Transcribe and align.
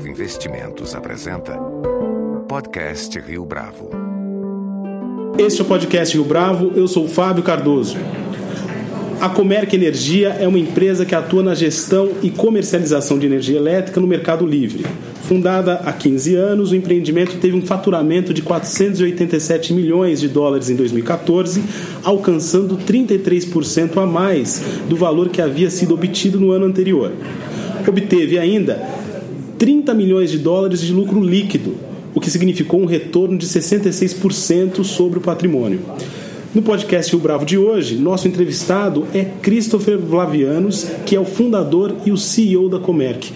Bravo 0.00 0.08
Investimentos 0.08 0.94
apresenta 0.94 1.52
Podcast 2.48 3.20
Rio 3.20 3.44
Bravo. 3.44 3.90
Este 5.36 5.60
é 5.60 5.64
o 5.64 5.66
Podcast 5.66 6.16
Rio 6.16 6.24
Bravo, 6.24 6.72
eu 6.74 6.88
sou 6.88 7.06
Fábio 7.06 7.42
Cardoso. 7.42 7.98
A 9.20 9.28
Comerc 9.28 9.74
Energia 9.74 10.30
é 10.40 10.48
uma 10.48 10.58
empresa 10.58 11.04
que 11.04 11.14
atua 11.14 11.42
na 11.42 11.54
gestão 11.54 12.12
e 12.22 12.30
comercialização 12.30 13.18
de 13.18 13.26
energia 13.26 13.58
elétrica 13.58 14.00
no 14.00 14.06
mercado 14.06 14.46
livre. 14.46 14.86
Fundada 15.22 15.74
há 15.84 15.92
15 15.92 16.34
anos, 16.34 16.72
o 16.72 16.76
empreendimento 16.76 17.36
teve 17.36 17.54
um 17.54 17.62
faturamento 17.62 18.32
de 18.32 18.40
487 18.40 19.74
milhões 19.74 20.18
de 20.18 20.28
dólares 20.28 20.70
em 20.70 20.76
2014, 20.76 21.62
alcançando 22.02 22.78
33% 22.78 24.02
a 24.02 24.06
mais 24.06 24.62
do 24.88 24.96
valor 24.96 25.28
que 25.28 25.42
havia 25.42 25.68
sido 25.68 25.92
obtido 25.92 26.40
no 26.40 26.52
ano 26.52 26.64
anterior. 26.64 27.12
Obteve 27.86 28.38
ainda 28.38 28.99
30 29.60 29.92
milhões 29.92 30.30
de 30.30 30.38
dólares 30.38 30.80
de 30.80 30.90
lucro 30.90 31.22
líquido, 31.22 31.74
o 32.14 32.20
que 32.20 32.30
significou 32.30 32.80
um 32.80 32.86
retorno 32.86 33.36
de 33.36 33.46
66% 33.46 34.82
sobre 34.84 35.18
o 35.18 35.20
patrimônio. 35.20 35.80
No 36.54 36.62
podcast 36.62 37.12
Rio 37.12 37.20
Bravo 37.20 37.44
de 37.44 37.58
hoje, 37.58 37.96
nosso 37.96 38.26
entrevistado 38.26 39.06
é 39.12 39.22
Christopher 39.42 39.98
Vlavianos, 39.98 40.86
que 41.04 41.14
é 41.14 41.20
o 41.20 41.26
fundador 41.26 41.94
e 42.06 42.10
o 42.10 42.16
CEO 42.16 42.70
da 42.70 42.78
Comerc. 42.78 43.30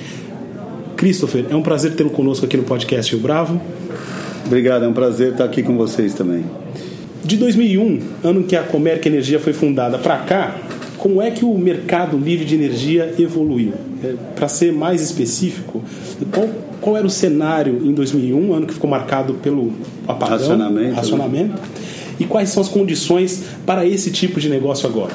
Christopher, 0.97 1.45
é 1.51 1.55
um 1.55 1.63
prazer 1.63 1.95
tê-lo 1.95 2.09
conosco 2.09 2.47
aqui 2.47 2.57
no 2.57 2.63
podcast 2.63 3.13
Rio 3.13 3.21
Bravo. 3.23 3.61
Obrigado, 4.47 4.87
é 4.87 4.89
um 4.89 4.95
prazer 4.95 5.33
estar 5.33 5.45
aqui 5.45 5.63
com 5.63 5.77
vocês 5.77 6.15
também. 6.15 6.47
De 7.23 7.37
2001, 7.37 8.01
ano 8.25 8.41
em 8.41 8.45
que 8.45 8.57
a 8.57 8.63
Comerc 8.63 9.07
Energia 9.07 9.39
foi 9.39 9.53
fundada, 9.53 9.99
para 9.99 10.17
cá, 10.21 10.57
como 10.99 11.21
é 11.21 11.31
que 11.31 11.45
o 11.45 11.57
mercado 11.57 12.17
livre 12.17 12.45
de 12.45 12.55
energia 12.55 13.15
evoluiu? 13.19 13.73
É, 14.03 14.15
para 14.35 14.49
ser 14.49 14.73
mais 14.73 15.01
específico, 15.01 15.83
qual, 16.31 16.49
qual, 16.81 16.97
era 16.97 17.07
o 17.07 17.11
cenário 17.11 17.81
em 17.85 17.93
2001, 17.93 18.55
ano 18.55 18.67
que 18.67 18.75
ficou 18.75 18.89
marcado 18.89 19.35
pelo 19.35 19.73
apagão, 20.07 20.39
racionamento, 20.39 20.89
né? 20.89 20.93
racionamento 20.95 21.53
né? 21.55 21.69
e 22.21 22.25
quais 22.25 22.51
são 22.51 22.63
as 22.63 22.69
condições 22.69 23.45
para 23.65 23.87
esse 23.87 24.11
tipo 24.11 24.41
de 24.41 24.49
negócio 24.49 24.89
agora? 24.89 25.13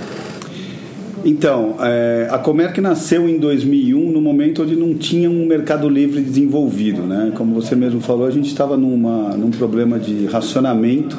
Então, 1.23 1.75
é, 1.81 2.27
a 2.31 2.37
Comerc 2.37 2.79
nasceu 2.79 3.27
em 3.27 3.37
2001, 3.37 4.11
no 4.11 4.21
momento 4.21 4.63
onde 4.63 4.75
não 4.75 4.93
tinha 4.93 5.29
um 5.29 5.45
mercado 5.45 5.89
livre 5.89 6.21
desenvolvido. 6.21 7.01
Né? 7.01 7.31
Como 7.35 7.53
você 7.53 7.75
mesmo 7.75 7.99
falou, 7.99 8.25
a 8.25 8.31
gente 8.31 8.47
estava 8.47 8.77
num 8.77 9.51
problema 9.51 9.99
de 9.99 10.25
racionamento. 10.27 11.17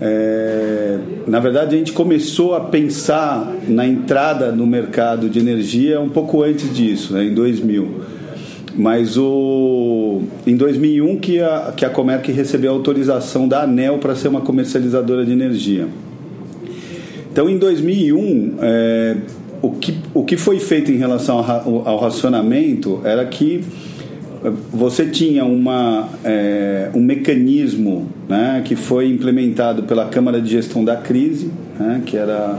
É, 0.00 0.98
na 1.26 1.40
verdade, 1.40 1.74
a 1.74 1.78
gente 1.78 1.92
começou 1.92 2.54
a 2.54 2.60
pensar 2.60 3.52
na 3.66 3.86
entrada 3.86 4.52
no 4.52 4.66
mercado 4.66 5.28
de 5.28 5.38
energia 5.38 6.00
um 6.00 6.08
pouco 6.08 6.42
antes 6.42 6.72
disso, 6.74 7.12
né? 7.12 7.24
em 7.24 7.34
2000. 7.34 8.18
Mas 8.76 9.18
o, 9.18 10.22
em 10.46 10.56
2001 10.56 11.18
que 11.18 11.40
a, 11.40 11.72
que 11.76 11.84
a 11.84 11.90
Comerc 11.90 12.30
recebeu 12.30 12.70
a 12.70 12.74
autorização 12.74 13.48
da 13.48 13.62
ANEL 13.62 13.98
para 13.98 14.14
ser 14.14 14.28
uma 14.28 14.40
comercializadora 14.40 15.26
de 15.26 15.32
energia. 15.32 15.88
Então, 17.32 17.50
em 17.50 17.58
2001, 17.58 18.54
é, 18.60 19.16
o, 19.60 19.70
que, 19.72 19.94
o 20.14 20.24
que 20.24 20.36
foi 20.36 20.60
feito 20.60 20.92
em 20.92 20.96
relação 20.96 21.38
ao, 21.38 21.88
ao 21.88 21.98
racionamento 21.98 23.00
era 23.04 23.24
que 23.26 23.64
você 24.72 25.06
tinha 25.06 25.44
uma, 25.44 26.08
é, 26.24 26.90
um 26.94 27.00
mecanismo 27.00 28.08
né, 28.28 28.62
que 28.64 28.76
foi 28.76 29.08
implementado 29.08 29.82
pela 29.82 30.06
Câmara 30.06 30.40
de 30.40 30.50
Gestão 30.50 30.84
da 30.84 30.96
Crise, 30.96 31.50
né, 31.78 32.02
que 32.06 32.16
era 32.16 32.58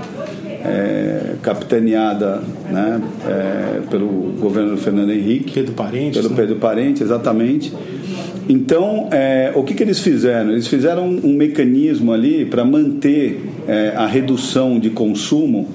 é, 0.64 1.36
capitaneada 1.42 2.42
né, 2.70 3.02
é, 3.28 3.82
pelo 3.90 4.34
governo 4.40 4.78
Fernando 4.78 5.12
Henrique. 5.12 5.54
Pedro 5.54 5.74
Parente. 5.74 6.18
Pelo 6.18 6.30
né? 6.30 6.36
Pedro 6.36 6.56
Parente, 6.58 7.02
exatamente. 7.02 7.74
Então, 8.48 9.08
é, 9.12 9.52
o 9.56 9.64
que, 9.64 9.74
que 9.74 9.84
eles 9.84 10.00
fizeram? 10.00 10.52
Eles 10.52 10.68
fizeram 10.68 11.08
um, 11.08 11.20
um 11.24 11.34
mecanismo 11.34 12.12
ali 12.12 12.46
para 12.46 12.66
manter 12.66 13.42
é, 13.68 13.94
a 13.96 14.08
redução 14.08 14.80
de 14.80 14.90
consumo. 14.90 15.70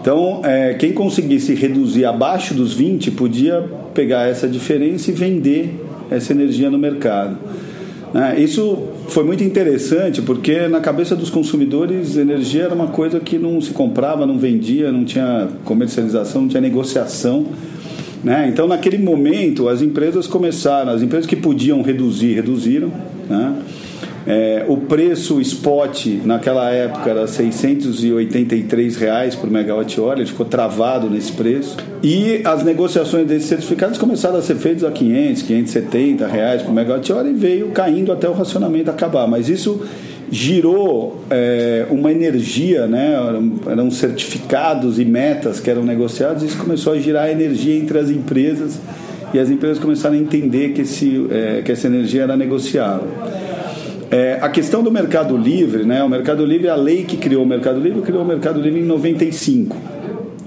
Então, 0.00 0.40
é, 0.44 0.74
quem 0.74 0.92
conseguisse 0.92 1.54
reduzir 1.54 2.04
abaixo 2.04 2.54
dos 2.54 2.74
20 2.74 3.10
podia 3.12 3.64
pegar 3.94 4.28
essa 4.28 4.48
diferença 4.48 5.10
e 5.10 5.14
vender 5.14 5.80
essa 6.10 6.32
energia 6.32 6.68
no 6.68 6.78
mercado. 6.78 7.38
Né? 8.12 8.38
Isso 8.38 8.88
foi 9.08 9.24
muito 9.24 9.42
interessante 9.42 10.22
porque 10.22 10.68
na 10.68 10.80
cabeça 10.80 11.16
dos 11.16 11.30
consumidores 11.30 12.16
energia 12.16 12.64
era 12.64 12.74
uma 12.74 12.88
coisa 12.88 13.20
que 13.20 13.38
não 13.38 13.60
se 13.60 13.70
comprava, 13.70 14.26
não 14.26 14.38
vendia, 14.38 14.92
não 14.92 15.04
tinha 15.04 15.48
comercialização, 15.64 16.42
não 16.42 16.48
tinha 16.48 16.60
negociação. 16.60 17.46
Né? 18.22 18.48
Então 18.48 18.66
naquele 18.66 18.98
momento 18.98 19.68
as 19.68 19.82
empresas 19.82 20.26
começaram, 20.26 20.92
as 20.92 21.02
empresas 21.02 21.26
que 21.26 21.36
podiam 21.36 21.82
reduzir, 21.82 22.34
reduziram. 22.34 22.92
Né? 23.28 23.54
É, 24.26 24.64
o 24.68 24.78
preço 24.78 25.40
spot 25.40 26.06
naquela 26.24 26.70
época 26.70 27.10
era 27.10 27.26
683 27.26 28.96
reais 28.96 29.34
por 29.34 29.50
megawatt-hora, 29.50 30.20
ele 30.20 30.28
ficou 30.28 30.46
travado 30.46 31.10
nesse 31.10 31.32
preço. 31.32 31.76
E 32.02 32.40
as 32.44 32.62
negociações 32.64 33.26
desses 33.26 33.48
certificados 33.48 33.98
começaram 33.98 34.38
a 34.38 34.42
ser 34.42 34.56
feitas 34.56 34.84
a 34.84 34.90
500, 34.90 35.42
570 35.42 36.26
reais 36.26 36.62
por 36.62 36.72
megawatt-hora 36.72 37.28
e 37.28 37.34
veio 37.34 37.68
caindo 37.68 38.12
até 38.12 38.28
o 38.28 38.32
racionamento 38.32 38.90
acabar. 38.90 39.26
Mas 39.26 39.48
isso 39.48 39.82
girou 40.30 41.20
é, 41.30 41.86
uma 41.90 42.10
energia, 42.10 42.86
né? 42.86 43.14
eram 43.66 43.90
certificados 43.90 44.98
e 44.98 45.04
metas 45.04 45.60
que 45.60 45.70
eram 45.70 45.84
negociados, 45.84 46.42
e 46.42 46.46
isso 46.46 46.58
começou 46.58 46.94
a 46.94 46.98
girar 46.98 47.28
energia 47.28 47.76
entre 47.76 47.98
as 47.98 48.10
empresas 48.10 48.80
e 49.32 49.38
as 49.38 49.50
empresas 49.50 49.78
começaram 49.78 50.14
a 50.14 50.18
entender 50.18 50.72
que, 50.72 50.82
esse, 50.82 51.26
é, 51.30 51.60
que 51.62 51.72
essa 51.72 51.88
energia 51.88 52.22
era 52.22 52.36
negociável. 52.36 53.08
É, 54.10 54.38
a 54.40 54.48
questão 54.48 54.82
do 54.82 54.90
Mercado 54.90 55.36
Livre, 55.36 55.84
né? 55.84 56.02
O 56.02 56.08
Mercado 56.08 56.44
Livre, 56.44 56.68
a 56.68 56.76
lei 56.76 57.04
que 57.04 57.16
criou 57.16 57.42
o 57.42 57.46
Mercado 57.46 57.80
Livre, 57.80 58.02
criou 58.02 58.22
o 58.22 58.26
Mercado 58.26 58.60
Livre 58.60 58.80
em 58.80 58.84
95. 58.84 59.76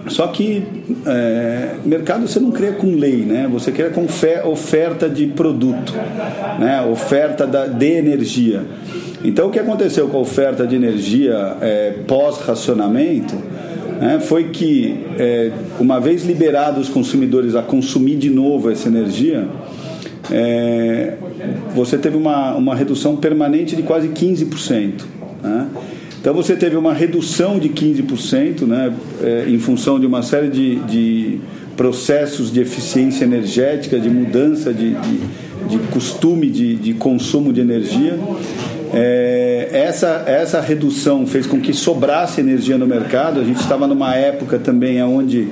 Só 0.07 0.27
que 0.27 0.63
é, 1.05 1.75
mercado 1.83 2.27
você 2.27 2.39
não 2.39 2.51
cria 2.51 2.71
com 2.71 2.95
lei, 2.95 3.17
né? 3.17 3.47
Você 3.51 3.71
cria 3.71 3.89
com 3.89 4.05
oferta 4.49 5.09
de 5.09 5.27
produto, 5.27 5.93
né? 6.59 6.81
Oferta 6.81 7.45
da, 7.45 7.67
de 7.67 7.91
energia. 7.91 8.63
Então 9.23 9.47
o 9.47 9.51
que 9.51 9.59
aconteceu 9.59 10.07
com 10.07 10.17
a 10.17 10.21
oferta 10.21 10.65
de 10.65 10.75
energia 10.75 11.57
é, 11.59 11.95
pós-racionamento 12.07 13.35
né, 13.99 14.19
foi 14.19 14.49
que, 14.49 15.05
é, 15.17 15.51
uma 15.79 15.99
vez 15.99 16.23
liberados 16.23 16.87
os 16.87 16.93
consumidores 16.93 17.55
a 17.55 17.61
consumir 17.61 18.15
de 18.15 18.29
novo 18.29 18.69
essa 18.69 18.87
energia, 18.87 19.47
é, 20.31 21.13
você 21.75 21.97
teve 21.97 22.17
uma, 22.17 22.55
uma 22.55 22.75
redução 22.75 23.15
permanente 23.15 23.75
de 23.75 23.83
quase 23.83 24.09
15%. 24.09 25.03
Né? 25.41 25.67
Então 26.19 26.33
você 26.33 26.55
teve 26.55 26.75
uma 26.75 26.93
redução 26.93 27.59
de 27.59 27.69
15% 27.69 28.61
né, 28.61 28.93
é, 29.23 29.45
em 29.47 29.59
função 29.59 29.99
de 29.99 30.05
uma 30.05 30.21
série 30.21 30.49
de, 30.49 30.75
de 30.79 31.39
processos 31.75 32.51
de 32.51 32.59
eficiência 32.59 33.23
energética, 33.23 33.99
de 33.99 34.09
mudança 34.09 34.73
de, 34.73 34.95
de, 34.95 35.19
de 35.69 35.77
costume 35.91 36.49
de, 36.49 36.75
de 36.75 36.93
consumo 36.95 37.53
de 37.53 37.61
energia. 37.61 38.19
É, 38.93 39.69
essa, 39.71 40.23
essa 40.25 40.59
redução 40.59 41.27
fez 41.27 41.45
com 41.45 41.59
que 41.59 41.73
sobrasse 41.73 42.41
energia 42.41 42.77
no 42.77 42.87
mercado. 42.87 43.39
A 43.39 43.43
gente 43.43 43.59
estava 43.59 43.85
numa 43.85 44.15
época 44.15 44.57
também 44.57 45.01
onde 45.03 45.47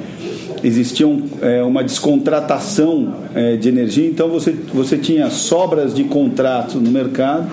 existia 0.68 1.06
é, 1.42 1.64
uma 1.64 1.84
descontratação 1.84 3.14
é, 3.36 3.56
de 3.56 3.70
energia, 3.70 4.08
então 4.08 4.30
você, 4.30 4.52
você 4.74 4.98
tinha 4.98 5.30
sobras 5.30 5.94
de 5.94 6.04
contratos 6.06 6.82
no 6.82 6.90
mercado, 6.90 7.50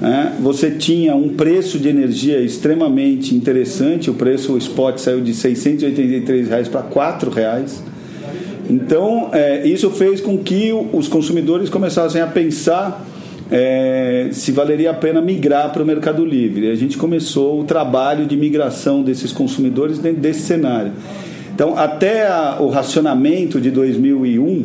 né? 0.00 0.36
você 0.40 0.70
tinha 0.70 1.16
um 1.16 1.30
preço 1.30 1.78
de 1.78 1.88
energia 1.88 2.38
extremamente 2.40 3.34
interessante, 3.34 4.10
o 4.10 4.14
preço 4.14 4.52
o 4.52 4.58
spot 4.58 4.98
saiu 4.98 5.22
de 5.22 5.32
683 5.32 6.48
reais 6.48 6.68
para 6.68 6.82
R$ 6.82 7.30
reais. 7.34 7.82
Então, 8.68 9.30
é, 9.32 9.66
isso 9.66 9.90
fez 9.90 10.20
com 10.20 10.36
que 10.36 10.72
os 10.92 11.08
consumidores 11.08 11.70
começassem 11.70 12.20
a 12.20 12.26
pensar 12.26 13.06
é, 13.50 14.28
se 14.32 14.50
valeria 14.50 14.90
a 14.90 14.94
pena 14.94 15.22
migrar 15.22 15.72
para 15.72 15.82
o 15.82 15.86
Mercado 15.86 16.24
Livre. 16.24 16.68
A 16.68 16.74
gente 16.74 16.98
começou 16.98 17.60
o 17.60 17.64
trabalho 17.64 18.26
de 18.26 18.36
migração 18.36 19.02
desses 19.02 19.32
consumidores 19.32 19.98
dentro 19.98 20.20
desse 20.20 20.40
cenário. 20.40 20.92
Então, 21.56 21.74
até 21.74 22.28
a, 22.28 22.58
o 22.60 22.68
racionamento 22.68 23.58
de 23.58 23.70
2001, 23.70 24.62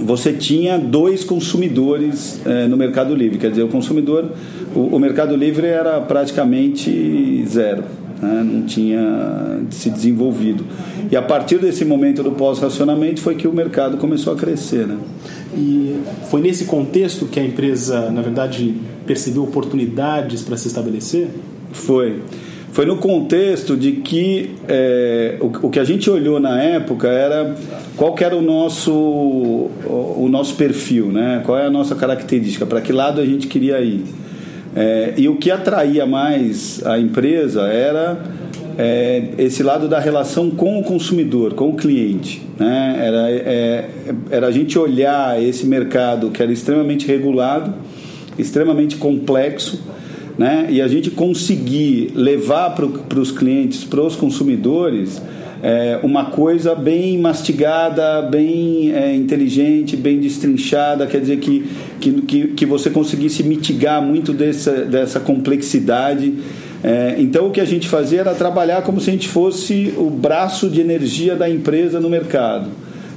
você 0.00 0.32
tinha 0.32 0.78
dois 0.78 1.22
consumidores 1.22 2.40
é, 2.46 2.66
no 2.66 2.74
Mercado 2.74 3.14
Livre. 3.14 3.36
Quer 3.36 3.50
dizer, 3.50 3.64
o 3.64 3.68
consumidor, 3.68 4.32
o, 4.74 4.96
o 4.96 4.98
Mercado 4.98 5.36
Livre 5.36 5.66
era 5.66 6.00
praticamente 6.00 7.44
zero. 7.46 7.82
Né? 8.18 8.42
Não 8.50 8.62
tinha 8.62 9.60
se 9.68 9.90
desenvolvido. 9.90 10.64
E 11.12 11.16
a 11.18 11.20
partir 11.20 11.58
desse 11.58 11.84
momento 11.84 12.22
do 12.22 12.30
pós-racionamento 12.32 13.20
foi 13.20 13.34
que 13.34 13.46
o 13.46 13.52
mercado 13.52 13.98
começou 13.98 14.32
a 14.32 14.36
crescer. 14.36 14.86
Né? 14.86 14.96
E 15.54 15.96
foi 16.30 16.40
nesse 16.40 16.64
contexto 16.64 17.26
que 17.26 17.38
a 17.38 17.44
empresa, 17.44 18.10
na 18.10 18.22
verdade, 18.22 18.74
percebeu 19.06 19.42
oportunidades 19.42 20.40
para 20.40 20.56
se 20.56 20.66
estabelecer? 20.66 21.28
Foi. 21.72 22.22
foi 22.22 22.49
no 22.86 22.96
contexto 22.96 23.76
de 23.76 23.92
que 23.92 24.54
é, 24.68 25.36
o, 25.40 25.66
o, 25.66 25.70
que 25.70 25.78
a 25.78 25.84
gente 25.84 26.08
olhou 26.08 26.38
na 26.38 26.62
época 26.62 27.08
era 27.08 27.54
qual 27.96 28.14
era 28.20 28.36
o 28.36 28.40
nosso, 28.40 28.92
o, 28.92 30.24
o, 30.24 30.28
nosso 30.30 30.54
perfil, 30.54 31.06
né? 31.06 31.42
qual 31.44 31.58
é 31.58 31.66
a 31.66 31.70
nossa 31.70 31.94
característica, 31.94 32.64
para 32.64 32.80
que 32.80 32.92
lado 32.92 33.20
a 33.20 33.26
gente 33.26 33.48
queria 33.48 33.80
ir. 33.80 34.04
É, 34.74 35.14
e 35.16 35.28
o 35.28 35.36
que 35.36 35.50
atraía 35.50 36.06
mais 36.06 36.80
a 36.86 36.96
empresa 36.96 37.62
era 37.62 38.22
é, 38.78 39.30
esse 39.36 39.64
lado 39.64 39.88
da 39.88 39.98
relação 39.98 40.48
com 40.48 40.78
o 40.78 40.84
consumidor, 40.84 41.54
com 41.54 41.70
o 41.70 41.74
cliente. 41.74 42.40
Né? 42.56 42.96
Era, 43.00 43.88
era 44.30 44.46
a 44.46 44.50
gente 44.52 44.78
olhar 44.78 45.42
esse 45.42 45.66
mercado 45.66 46.30
que 46.30 46.40
era 46.40 46.52
extremamente 46.52 47.06
regulado, 47.06 47.74
extremamente 48.38 48.96
complexo, 48.96 49.82
né? 50.40 50.68
e 50.70 50.80
a 50.80 50.88
gente 50.88 51.10
conseguir 51.10 52.12
levar 52.14 52.70
para 52.70 53.20
os 53.20 53.30
clientes, 53.30 53.84
para 53.84 54.00
os 54.00 54.16
consumidores, 54.16 55.20
é, 55.62 56.00
uma 56.02 56.30
coisa 56.30 56.74
bem 56.74 57.18
mastigada, 57.18 58.22
bem 58.22 58.90
é, 58.90 59.14
inteligente, 59.14 59.98
bem 59.98 60.18
destrinchada, 60.18 61.06
quer 61.06 61.20
dizer 61.20 61.40
que, 61.40 61.66
que, 62.00 62.48
que 62.56 62.64
você 62.64 62.88
conseguisse 62.88 63.42
mitigar 63.42 64.00
muito 64.00 64.32
dessa, 64.32 64.72
dessa 64.86 65.20
complexidade. 65.20 66.32
É, 66.82 67.16
então 67.18 67.48
o 67.48 67.50
que 67.50 67.60
a 67.60 67.66
gente 67.66 67.86
fazia 67.86 68.20
era 68.20 68.34
trabalhar 68.34 68.80
como 68.80 68.98
se 68.98 69.10
a 69.10 69.12
gente 69.12 69.28
fosse 69.28 69.92
o 69.98 70.08
braço 70.08 70.70
de 70.70 70.80
energia 70.80 71.36
da 71.36 71.50
empresa 71.50 72.00
no 72.00 72.08
mercado. 72.08 72.70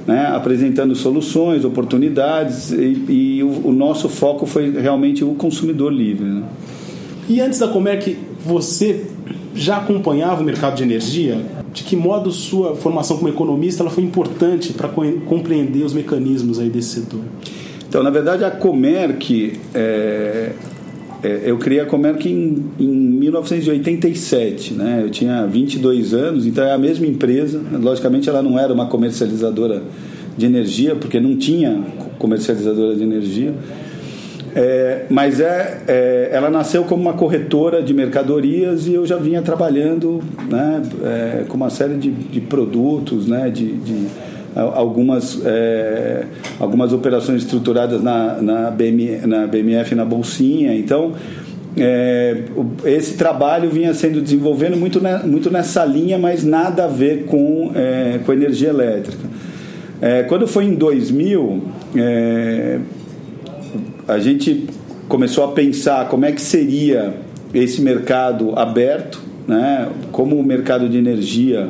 Né, 0.06 0.28
apresentando 0.30 0.94
soluções, 0.94 1.64
oportunidades 1.64 2.70
e, 2.70 3.06
e 3.08 3.42
o, 3.42 3.68
o, 3.68 3.72
nosso 3.72 4.06
foco 4.06 4.44
foi 4.44 4.70
realmente 4.70 5.24
o 5.24 5.28
consumidor 5.28 5.90
livre. 5.90 6.26
Né? 6.26 6.42
E 7.28 7.40
antes 7.40 7.58
da 7.58 7.68
Comerc, 7.68 8.16
você 8.44 9.06
já 9.54 9.78
acompanhava 9.78 10.42
o 10.42 10.44
mercado 10.44 10.76
de 10.76 10.82
energia? 10.82 11.40
De 11.72 11.82
que 11.82 11.96
modo 11.96 12.30
sua 12.30 12.76
formação 12.76 13.16
como 13.16 13.28
economista 13.28 13.82
ela 13.82 13.90
foi 13.90 14.04
importante 14.04 14.72
para 14.72 14.88
compreender 14.88 15.84
os 15.84 15.94
mecanismos 15.94 16.58
aí 16.58 16.68
desse 16.68 17.00
setor? 17.00 17.20
Então, 17.88 18.02
na 18.02 18.10
verdade, 18.10 18.44
a 18.44 18.50
Comerc, 18.50 19.58
é, 19.74 20.52
é, 21.22 21.40
eu 21.44 21.56
criei 21.58 21.80
a 21.80 21.86
Comerc 21.86 22.28
em, 22.28 22.64
em 22.78 22.88
1987, 22.88 24.74
né? 24.74 25.00
Eu 25.02 25.10
tinha 25.10 25.46
22 25.46 26.12
anos, 26.12 26.44
então 26.46 26.62
é 26.62 26.72
a 26.72 26.78
mesma 26.78 27.06
empresa. 27.06 27.60
Logicamente, 27.72 28.28
ela 28.28 28.42
não 28.42 28.58
era 28.58 28.72
uma 28.72 28.86
comercializadora 28.86 29.82
de 30.36 30.44
energia, 30.44 30.94
porque 30.94 31.18
não 31.18 31.36
tinha 31.36 31.82
comercializadora 32.18 32.94
de 32.94 33.02
energia 33.02 33.54
é, 34.54 35.06
mas 35.10 35.40
é, 35.40 35.80
é, 35.88 36.28
ela 36.30 36.48
nasceu 36.48 36.84
como 36.84 37.02
uma 37.02 37.14
corretora 37.14 37.82
de 37.82 37.92
mercadorias 37.92 38.86
e 38.86 38.94
eu 38.94 39.04
já 39.04 39.16
vinha 39.16 39.42
trabalhando 39.42 40.22
né, 40.48 40.82
é, 41.02 41.44
com 41.48 41.56
uma 41.56 41.70
série 41.70 41.96
de, 41.96 42.10
de 42.10 42.40
produtos, 42.40 43.26
né, 43.26 43.50
de, 43.50 43.72
de 43.72 44.06
algumas, 44.54 45.44
é, 45.44 46.26
algumas 46.60 46.92
operações 46.92 47.42
estruturadas 47.42 48.00
na, 48.00 48.40
na, 48.40 48.70
BM, 48.70 49.26
na 49.26 49.46
BMF 49.48 49.92
na 49.96 50.04
Bolsinha. 50.04 50.72
Então, 50.76 51.14
é, 51.76 52.42
esse 52.84 53.14
trabalho 53.14 53.68
vinha 53.70 53.92
sendo 53.92 54.20
desenvolvendo 54.20 54.76
muito, 54.76 55.00
muito 55.26 55.50
nessa 55.50 55.84
linha, 55.84 56.16
mas 56.16 56.44
nada 56.44 56.84
a 56.84 56.88
ver 56.88 57.24
com, 57.24 57.72
é, 57.74 58.20
com 58.24 58.32
energia 58.32 58.68
elétrica. 58.68 59.34
Quando 60.28 60.46
foi 60.46 60.64
em 60.66 60.74
2000, 60.74 61.62
é, 61.96 62.78
a 64.06 64.18
gente 64.18 64.66
começou 65.08 65.44
a 65.44 65.48
pensar 65.48 66.08
como 66.08 66.24
é 66.24 66.32
que 66.32 66.40
seria 66.40 67.14
esse 67.52 67.80
mercado 67.80 68.52
aberto, 68.58 69.20
né? 69.46 69.88
como 70.12 70.36
o 70.36 70.42
mercado 70.42 70.88
de 70.88 70.98
energia 70.98 71.68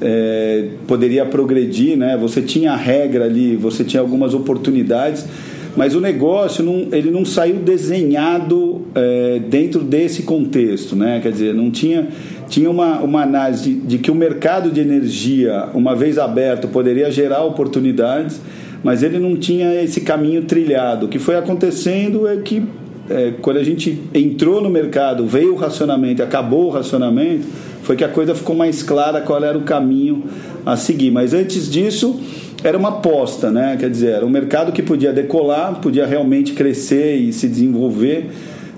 é, 0.00 0.68
poderia 0.86 1.24
progredir. 1.24 1.96
Né? 1.96 2.16
Você 2.20 2.42
tinha 2.42 2.72
a 2.72 2.76
regra 2.76 3.24
ali, 3.24 3.56
você 3.56 3.84
tinha 3.84 4.00
algumas 4.00 4.34
oportunidades, 4.34 5.24
mas 5.76 5.94
o 5.94 6.00
negócio 6.00 6.62
não, 6.62 6.88
ele 6.92 7.10
não 7.10 7.24
saiu 7.24 7.56
desenhado 7.56 8.82
é, 8.94 9.40
dentro 9.48 9.80
desse 9.80 10.22
contexto. 10.24 10.94
Né? 10.94 11.20
Quer 11.22 11.32
dizer, 11.32 11.54
não 11.54 11.70
tinha, 11.70 12.08
tinha 12.48 12.70
uma, 12.70 13.00
uma 13.00 13.22
análise 13.22 13.70
de, 13.70 13.74
de 13.80 13.98
que 13.98 14.10
o 14.10 14.14
mercado 14.14 14.70
de 14.70 14.80
energia, 14.80 15.68
uma 15.72 15.94
vez 15.94 16.18
aberto, 16.18 16.68
poderia 16.68 17.10
gerar 17.10 17.44
oportunidades 17.44 18.40
mas 18.82 19.02
ele 19.02 19.18
não 19.18 19.36
tinha 19.36 19.82
esse 19.82 20.00
caminho 20.00 20.42
trilhado. 20.42 21.06
O 21.06 21.08
que 21.08 21.18
foi 21.18 21.36
acontecendo 21.36 22.26
é 22.26 22.36
que 22.36 22.62
é, 23.08 23.34
quando 23.40 23.58
a 23.58 23.64
gente 23.64 24.00
entrou 24.14 24.60
no 24.60 24.70
mercado, 24.70 25.26
veio 25.26 25.54
o 25.54 25.56
racionamento, 25.56 26.22
acabou 26.22 26.66
o 26.66 26.70
racionamento, 26.70 27.46
foi 27.82 27.96
que 27.96 28.04
a 28.04 28.08
coisa 28.08 28.34
ficou 28.34 28.54
mais 28.54 28.82
clara 28.82 29.20
qual 29.20 29.42
era 29.42 29.58
o 29.58 29.62
caminho 29.62 30.24
a 30.64 30.76
seguir. 30.76 31.10
Mas 31.10 31.34
antes 31.34 31.70
disso, 31.70 32.20
era 32.62 32.78
uma 32.78 32.90
aposta, 32.90 33.50
né? 33.50 33.76
Quer 33.78 33.90
dizer, 33.90 34.10
era 34.12 34.26
um 34.26 34.30
mercado 34.30 34.72
que 34.72 34.82
podia 34.82 35.12
decolar, 35.12 35.80
podia 35.80 36.06
realmente 36.06 36.52
crescer 36.52 37.16
e 37.16 37.32
se 37.32 37.48
desenvolver. 37.48 38.30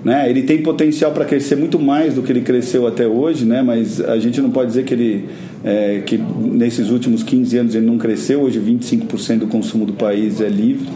Né? 0.05 0.29
Ele 0.29 0.43
tem 0.43 0.61
potencial 0.61 1.11
para 1.11 1.25
crescer 1.25 1.55
muito 1.55 1.79
mais 1.79 2.13
do 2.13 2.21
que 2.21 2.31
ele 2.31 2.41
cresceu 2.41 2.85
até 2.85 3.07
hoje, 3.07 3.43
né? 3.43 3.63
mas 3.63 3.99
a 3.99 4.19
gente 4.19 4.39
não 4.39 4.51
pode 4.51 4.67
dizer 4.67 4.85
que 4.85 4.93
ele 4.93 5.25
é, 5.63 6.03
que 6.05 6.15
nesses 6.15 6.91
últimos 6.91 7.23
15 7.23 7.57
anos 7.57 7.75
ele 7.75 7.87
não 7.87 7.97
cresceu, 7.97 8.41
hoje 8.41 8.59
25% 8.59 9.39
do 9.39 9.47
consumo 9.47 9.83
do 9.83 9.93
país 9.93 10.39
é 10.41 10.47
livre, 10.47 10.87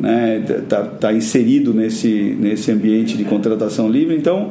né? 0.00 0.42
tá, 0.68 0.82
tá 0.82 1.12
inserido 1.12 1.72
nesse, 1.72 2.36
nesse 2.36 2.72
ambiente 2.72 3.16
de 3.16 3.22
contratação 3.22 3.88
livre, 3.88 4.16
então 4.16 4.50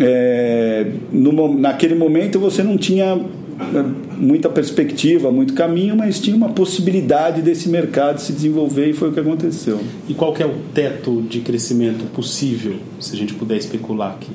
é, 0.00 0.86
no, 1.12 1.58
naquele 1.58 1.94
momento 1.94 2.40
você 2.40 2.62
não 2.62 2.78
tinha 2.78 3.20
muita 4.16 4.48
perspectiva, 4.48 5.30
muito 5.30 5.54
caminho, 5.54 5.96
mas 5.96 6.18
tinha 6.18 6.36
uma 6.36 6.48
possibilidade 6.50 7.42
desse 7.42 7.68
mercado 7.68 8.18
se 8.18 8.32
desenvolver 8.32 8.90
e 8.90 8.92
foi 8.92 9.10
o 9.10 9.12
que 9.12 9.20
aconteceu. 9.20 9.80
E 10.08 10.14
qual 10.14 10.34
é 10.38 10.46
o 10.46 10.54
teto 10.74 11.22
de 11.22 11.40
crescimento 11.40 12.04
possível, 12.12 12.76
se 12.98 13.14
a 13.14 13.18
gente 13.18 13.34
puder 13.34 13.56
especular 13.56 14.12
aqui? 14.12 14.30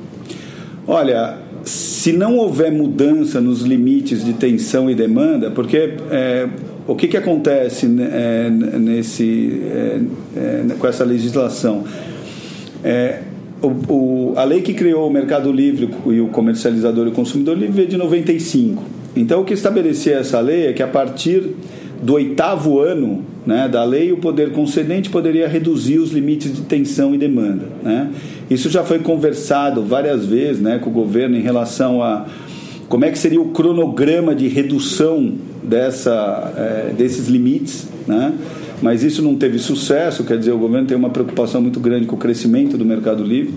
Olha, 0.87 1.39
se 1.63 2.13
não 2.13 2.37
houver 2.37 2.71
mudança 2.71 3.41
nos 3.41 3.61
limites 3.61 4.23
de 4.23 4.33
tensão 4.33 4.89
e 4.89 4.95
demanda, 4.95 5.49
porque 5.49 5.95
é, 6.11 6.47
o 6.87 6.95
que, 6.95 7.07
que 7.07 7.17
acontece 7.17 7.87
né, 7.87 8.09
é, 8.11 8.49
nesse, 8.49 9.61
é, 9.65 9.99
é, 10.37 10.65
com 10.77 10.87
essa 10.87 11.03
legislação? 11.03 11.83
É, 12.83 13.21
o, 13.61 13.67
o, 13.91 14.33
a 14.35 14.43
lei 14.43 14.61
que 14.61 14.73
criou 14.73 15.07
o 15.07 15.11
Mercado 15.11 15.51
Livre 15.51 15.89
e 16.05 16.21
o 16.21 16.27
comercializador 16.27 17.07
e 17.07 17.09
o 17.09 17.13
consumidor 17.13 17.57
livre 17.57 17.83
é 17.83 17.85
de 17.85 17.97
95. 17.97 18.94
Então, 19.15 19.41
o 19.41 19.45
que 19.45 19.53
estabelecia 19.53 20.15
essa 20.15 20.39
lei 20.39 20.67
é 20.67 20.73
que 20.73 20.83
a 20.83 20.87
partir 20.87 21.55
do 22.01 22.13
oitavo 22.13 22.79
ano 22.79 23.23
né, 23.45 23.67
da 23.67 23.83
lei, 23.83 24.11
o 24.11 24.17
poder 24.17 24.51
concedente 24.51 25.09
poderia 25.09 25.47
reduzir 25.47 25.99
os 25.99 26.11
limites 26.11 26.53
de 26.53 26.61
tensão 26.61 27.15
e 27.15 27.17
demanda. 27.17 27.65
Né? 27.83 28.11
Isso 28.49 28.69
já 28.69 28.83
foi 28.83 28.99
conversado 28.99 29.81
várias 29.83 30.25
vezes 30.25 30.61
né, 30.61 30.79
com 30.79 30.89
o 30.89 30.93
governo 30.93 31.37
em 31.37 31.41
relação 31.41 32.01
a 32.01 32.25
como 32.89 33.05
é 33.05 33.11
que 33.11 33.17
seria 33.17 33.41
o 33.41 33.49
cronograma 33.49 34.35
de 34.35 34.47
redução 34.47 35.33
dessa, 35.63 36.53
é, 36.55 36.93
desses 36.93 37.27
limites, 37.27 37.87
né? 38.07 38.33
mas 38.81 39.03
isso 39.03 39.21
não 39.23 39.35
teve 39.35 39.57
sucesso, 39.57 40.23
quer 40.23 40.37
dizer, 40.37 40.51
o 40.51 40.57
governo 40.57 40.87
tem 40.87 40.95
uma 40.95 41.09
preocupação 41.09 41.61
muito 41.61 41.79
grande 41.79 42.05
com 42.05 42.15
o 42.15 42.19
crescimento 42.19 42.77
do 42.77 42.85
mercado 42.85 43.23
livre. 43.23 43.53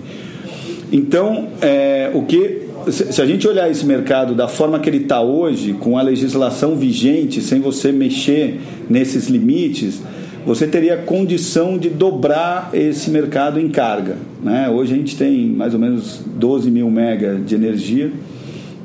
Então, 0.91 1.49
é, 1.61 2.09
o 2.13 2.23
que 2.23 2.68
se 2.87 3.21
a 3.21 3.25
gente 3.25 3.47
olhar 3.47 3.69
esse 3.69 3.85
mercado 3.85 4.33
da 4.33 4.47
forma 4.47 4.79
que 4.79 4.89
ele 4.89 4.99
está 4.99 5.21
hoje, 5.21 5.73
com 5.73 5.97
a 5.97 6.01
legislação 6.01 6.75
vigente, 6.75 7.41
sem 7.41 7.59
você 7.59 7.91
mexer 7.91 8.59
nesses 8.89 9.27
limites, 9.27 10.01
você 10.45 10.65
teria 10.65 10.97
condição 10.97 11.77
de 11.77 11.89
dobrar 11.89 12.69
esse 12.73 13.09
mercado 13.09 13.59
em 13.59 13.69
carga. 13.69 14.17
Né? 14.41 14.69
Hoje 14.69 14.93
a 14.93 14.97
gente 14.97 15.15
tem 15.15 15.47
mais 15.47 15.73
ou 15.73 15.79
menos 15.79 16.21
12 16.25 16.71
mil 16.71 16.89
mega 16.89 17.35
de 17.35 17.55
energia 17.55 18.11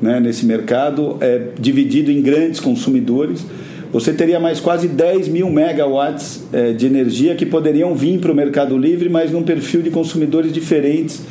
né, 0.03 0.21
nesse 0.21 0.45
mercado, 0.45 1.17
é 1.21 1.41
dividido 1.59 2.11
em 2.11 2.21
grandes 2.21 2.61
consumidores. 2.61 3.47
Você 3.93 4.13
teria 4.13 4.41
mais 4.41 4.59
quase 4.59 4.89
10 4.89 5.29
mil 5.29 5.49
megawatts 5.49 6.45
é, 6.53 6.73
de 6.73 6.85
energia 6.85 7.35
que 7.37 7.47
poderiam 7.47 7.95
vir 7.95 8.19
para 8.19 8.33
o 8.33 8.35
mercado 8.35 8.77
livre, 8.77 9.09
mas 9.09 9.31
num 9.31 9.43
perfil 9.43 9.83
de 9.83 9.91
consumidores 9.91 10.53
diferentes 10.53 11.23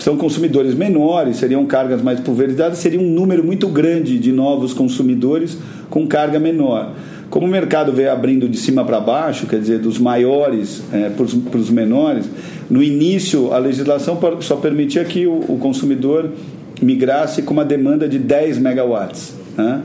são 0.00 0.16
consumidores 0.16 0.74
menores, 0.74 1.36
seriam 1.36 1.64
cargas 1.66 2.02
mais 2.02 2.18
pulverizadas, 2.20 2.78
seria 2.78 2.98
um 2.98 3.10
número 3.10 3.44
muito 3.44 3.68
grande 3.68 4.18
de 4.18 4.32
novos 4.32 4.72
consumidores 4.72 5.56
com 5.88 6.06
carga 6.06 6.40
menor. 6.40 6.92
Como 7.28 7.46
o 7.46 7.48
mercado 7.48 7.92
veio 7.92 8.10
abrindo 8.10 8.48
de 8.48 8.56
cima 8.56 8.84
para 8.84 8.98
baixo, 8.98 9.46
quer 9.46 9.60
dizer, 9.60 9.78
dos 9.78 9.98
maiores 9.98 10.82
é, 10.92 11.10
para 11.10 11.58
os 11.58 11.70
menores, 11.70 12.28
no 12.68 12.82
início 12.82 13.52
a 13.52 13.58
legislação 13.58 14.18
só 14.40 14.56
permitia 14.56 15.04
que 15.04 15.26
o, 15.26 15.44
o 15.48 15.58
consumidor 15.60 16.30
migrasse 16.82 17.42
com 17.42 17.52
uma 17.52 17.64
demanda 17.64 18.08
de 18.08 18.18
10 18.18 18.58
megawatts. 18.58 19.34
Né? 19.56 19.82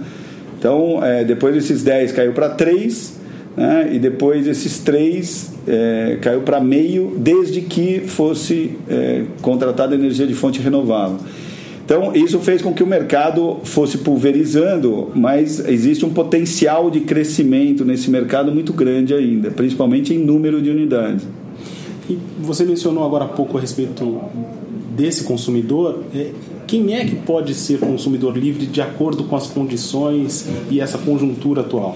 Então, 0.58 1.04
é, 1.04 1.24
depois 1.24 1.54
desses 1.54 1.84
10 1.84 2.14
caiu 2.14 2.34
para 2.34 2.50
3, 2.50 3.15
né? 3.56 3.90
e 3.94 4.00
depois 4.00 4.48
esses 4.48 4.80
3 4.80 5.54
é, 5.68 6.18
caiu 6.22 6.42
para 6.42 6.60
meio, 6.60 7.14
desde 7.18 7.62
que 7.62 8.02
fosse 8.02 8.72
é, 8.90 9.24
contratada 9.42 9.96
energia 9.96 10.28
de 10.28 10.34
fonte 10.34 10.60
renovável. 10.60 11.18
Então, 11.86 12.16
isso 12.16 12.40
fez 12.40 12.64
com 12.64 12.74
que 12.74 12.82
o 12.82 12.88
mercado 12.88 13.58
fosse 13.64 14.00
pulverizando, 14.00 15.12
mas 15.14 15.60
existe 15.60 16.04
um 16.04 16.10
potencial 16.10 16.90
de 16.90 17.02
crescimento 17.02 17.86
nesse 17.86 18.10
mercado 18.10 18.52
muito 18.52 18.74
grande 18.74 19.14
ainda, 19.14 19.52
principalmente 19.52 20.12
em 20.12 20.18
número 20.18 20.60
de 20.64 20.72
unidades. 20.72 21.28
E 22.10 22.18
você 22.40 22.66
mencionou 22.66 23.06
agora 23.06 23.26
há 23.26 23.28
pouco 23.28 23.60
a 23.60 23.62
respeito 23.62 24.20
desse 24.96 25.26
consumidor. 25.26 26.04
É, 26.14 26.32
quem 26.66 26.96
é 26.96 27.06
que 27.06 27.16
pode 27.18 27.54
ser 27.54 27.80
consumidor 27.80 28.36
livre 28.36 28.66
de 28.66 28.82
acordo 28.82 29.26
com 29.26 29.36
as 29.36 29.46
condições 29.46 30.48
e 30.72 30.80
essa 30.82 30.98
conjuntura 30.98 31.62
atual? 31.62 31.96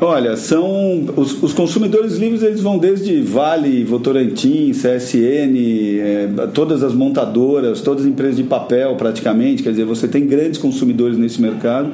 Olha, 0.00 0.36
são 0.36 1.06
os, 1.16 1.42
os, 1.42 1.52
consumidores 1.52 2.16
livres 2.16 2.42
eles 2.42 2.60
vão 2.60 2.78
desde 2.78 3.20
Vale, 3.20 3.82
Votorantim, 3.82 4.70
CSN, 4.70 5.56
é, 6.00 6.28
todas 6.54 6.84
as 6.84 6.94
montadoras, 6.94 7.80
todas 7.80 8.04
as 8.04 8.08
empresas 8.08 8.36
de 8.36 8.44
papel 8.44 8.94
praticamente, 8.94 9.60
quer 9.60 9.70
dizer, 9.70 9.84
você 9.84 10.06
tem 10.06 10.24
grandes 10.24 10.56
consumidores 10.56 11.18
nesse 11.18 11.42
mercado. 11.42 11.90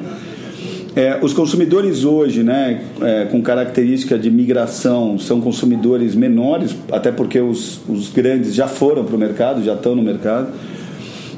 É, 0.94 1.18
os 1.22 1.32
consumidores 1.32 2.04
hoje, 2.04 2.42
né, 2.42 2.82
é, 3.00 3.24
com 3.24 3.40
característica 3.40 4.18
de 4.18 4.30
migração, 4.30 5.18
são 5.18 5.40
consumidores 5.40 6.14
menores, 6.14 6.76
até 6.92 7.10
porque 7.10 7.40
os, 7.40 7.80
os 7.88 8.12
grandes 8.12 8.54
já 8.54 8.68
foram 8.68 9.02
para 9.02 9.16
o 9.16 9.18
mercado, 9.18 9.64
já 9.64 9.74
estão 9.74 9.96
no 9.96 10.02
mercado. 10.02 10.52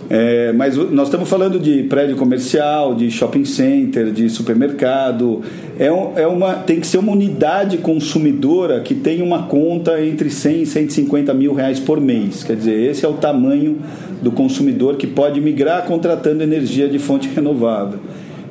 É, 0.08 0.52
mas 0.52 0.76
nós 0.76 1.08
estamos 1.08 1.28
falando 1.28 1.58
de 1.58 1.82
prédio 1.84 2.16
comercial, 2.16 2.94
de 2.94 3.10
shopping 3.10 3.44
center, 3.44 4.12
de 4.12 4.28
supermercado. 4.30 5.42
É, 5.78 5.86
é 5.86 6.26
uma, 6.26 6.54
tem 6.54 6.80
que 6.80 6.86
ser 6.86 6.98
uma 6.98 7.12
unidade 7.12 7.78
consumidora 7.78 8.80
que 8.80 8.94
tem 8.94 9.20
uma 9.20 9.44
conta 9.44 10.00
entre 10.04 10.30
100 10.30 10.62
e 10.62 10.66
150 10.66 11.34
mil 11.34 11.54
reais 11.54 11.80
por 11.80 12.00
mês. 12.00 12.44
Quer 12.44 12.56
dizer, 12.56 12.90
esse 12.90 13.04
é 13.04 13.08
o 13.08 13.14
tamanho 13.14 13.78
do 14.22 14.30
consumidor 14.30 14.96
que 14.96 15.06
pode 15.06 15.40
migrar 15.40 15.84
contratando 15.84 16.42
energia 16.42 16.88
de 16.88 16.98
fonte 16.98 17.28
renovável. 17.28 17.98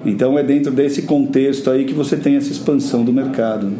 Então 0.05 0.37
é 0.37 0.43
dentro 0.43 0.71
desse 0.71 1.03
contexto 1.03 1.71
aí 1.71 1.83
que 1.85 1.93
você 1.93 2.15
tem 2.15 2.35
essa 2.35 2.51
expansão 2.51 3.03
do 3.03 3.11
mercado. 3.11 3.71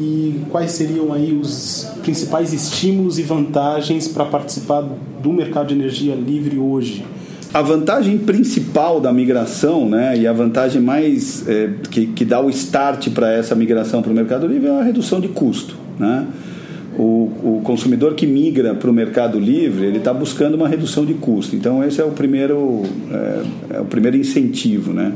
E 0.00 0.40
quais 0.50 0.72
seriam 0.72 1.12
aí 1.12 1.32
os 1.32 1.88
principais 2.02 2.52
estímulos 2.52 3.18
e 3.18 3.22
vantagens 3.22 4.08
para 4.08 4.24
participar 4.24 4.80
do 5.22 5.32
mercado 5.32 5.68
de 5.68 5.74
energia 5.74 6.14
livre 6.14 6.58
hoje? 6.58 7.04
A 7.52 7.62
vantagem 7.62 8.18
principal 8.18 9.00
da 9.00 9.12
migração, 9.12 9.88
né, 9.88 10.18
e 10.18 10.26
a 10.26 10.32
vantagem 10.32 10.82
mais 10.82 11.48
é, 11.48 11.70
que, 11.88 12.06
que 12.08 12.24
dá 12.24 12.40
o 12.40 12.50
start 12.50 13.10
para 13.10 13.30
essa 13.32 13.54
migração 13.54 14.02
para 14.02 14.10
o 14.10 14.14
mercado 14.14 14.48
livre 14.48 14.66
é 14.66 14.80
a 14.80 14.82
redução 14.82 15.20
de 15.20 15.28
custo. 15.28 15.76
Né? 15.96 16.26
O, 16.98 17.30
o 17.42 17.60
consumidor 17.62 18.14
que 18.14 18.26
migra 18.26 18.74
para 18.74 18.90
o 18.90 18.92
mercado 18.92 19.38
livre, 19.38 19.86
ele 19.86 19.98
está 19.98 20.12
buscando 20.12 20.54
uma 20.54 20.66
redução 20.66 21.04
de 21.04 21.14
custo. 21.14 21.54
Então, 21.54 21.84
esse 21.84 22.00
é 22.00 22.04
o 22.04 22.10
primeiro, 22.10 22.82
é, 23.12 23.76
é 23.76 23.80
o 23.80 23.84
primeiro 23.84 24.16
incentivo. 24.16 24.92
Né? 24.92 25.12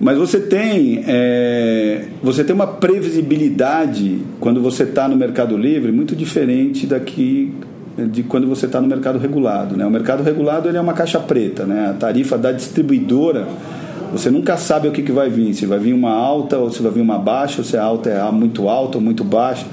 Mas 0.00 0.18
você 0.18 0.40
tem, 0.40 1.02
é, 1.06 2.04
você 2.22 2.44
tem 2.44 2.54
uma 2.54 2.66
previsibilidade 2.66 4.18
quando 4.38 4.60
você 4.60 4.82
está 4.82 5.08
no 5.08 5.16
mercado 5.16 5.56
livre 5.56 5.90
muito 5.90 6.14
diferente 6.14 6.86
daqui 6.86 7.54
de 7.96 8.22
quando 8.22 8.46
você 8.46 8.66
está 8.66 8.80
no 8.80 8.86
mercado 8.86 9.18
regulado. 9.18 9.74
Né? 9.74 9.86
O 9.86 9.90
mercado 9.90 10.22
regulado 10.22 10.68
ele 10.68 10.76
é 10.76 10.80
uma 10.80 10.92
caixa 10.92 11.18
preta, 11.18 11.64
né? 11.64 11.90
a 11.90 11.94
tarifa 11.94 12.36
da 12.36 12.52
distribuidora 12.52 13.46
você 14.12 14.30
nunca 14.30 14.56
sabe 14.56 14.88
o 14.88 14.92
que, 14.92 15.02
que 15.02 15.12
vai 15.12 15.28
vir, 15.28 15.52
se 15.54 15.66
vai 15.66 15.78
vir 15.78 15.92
uma 15.92 16.12
alta 16.12 16.58
ou 16.58 16.70
se 16.70 16.82
vai 16.82 16.92
vir 16.92 17.00
uma 17.00 17.18
baixa, 17.18 17.58
ou 17.58 17.64
se 17.64 17.76
a 17.76 17.82
alta 17.82 18.08
é 18.08 18.30
muito 18.30 18.68
alta 18.68 18.98
ou 18.98 19.04
muito 19.04 19.24
baixa. 19.24 19.66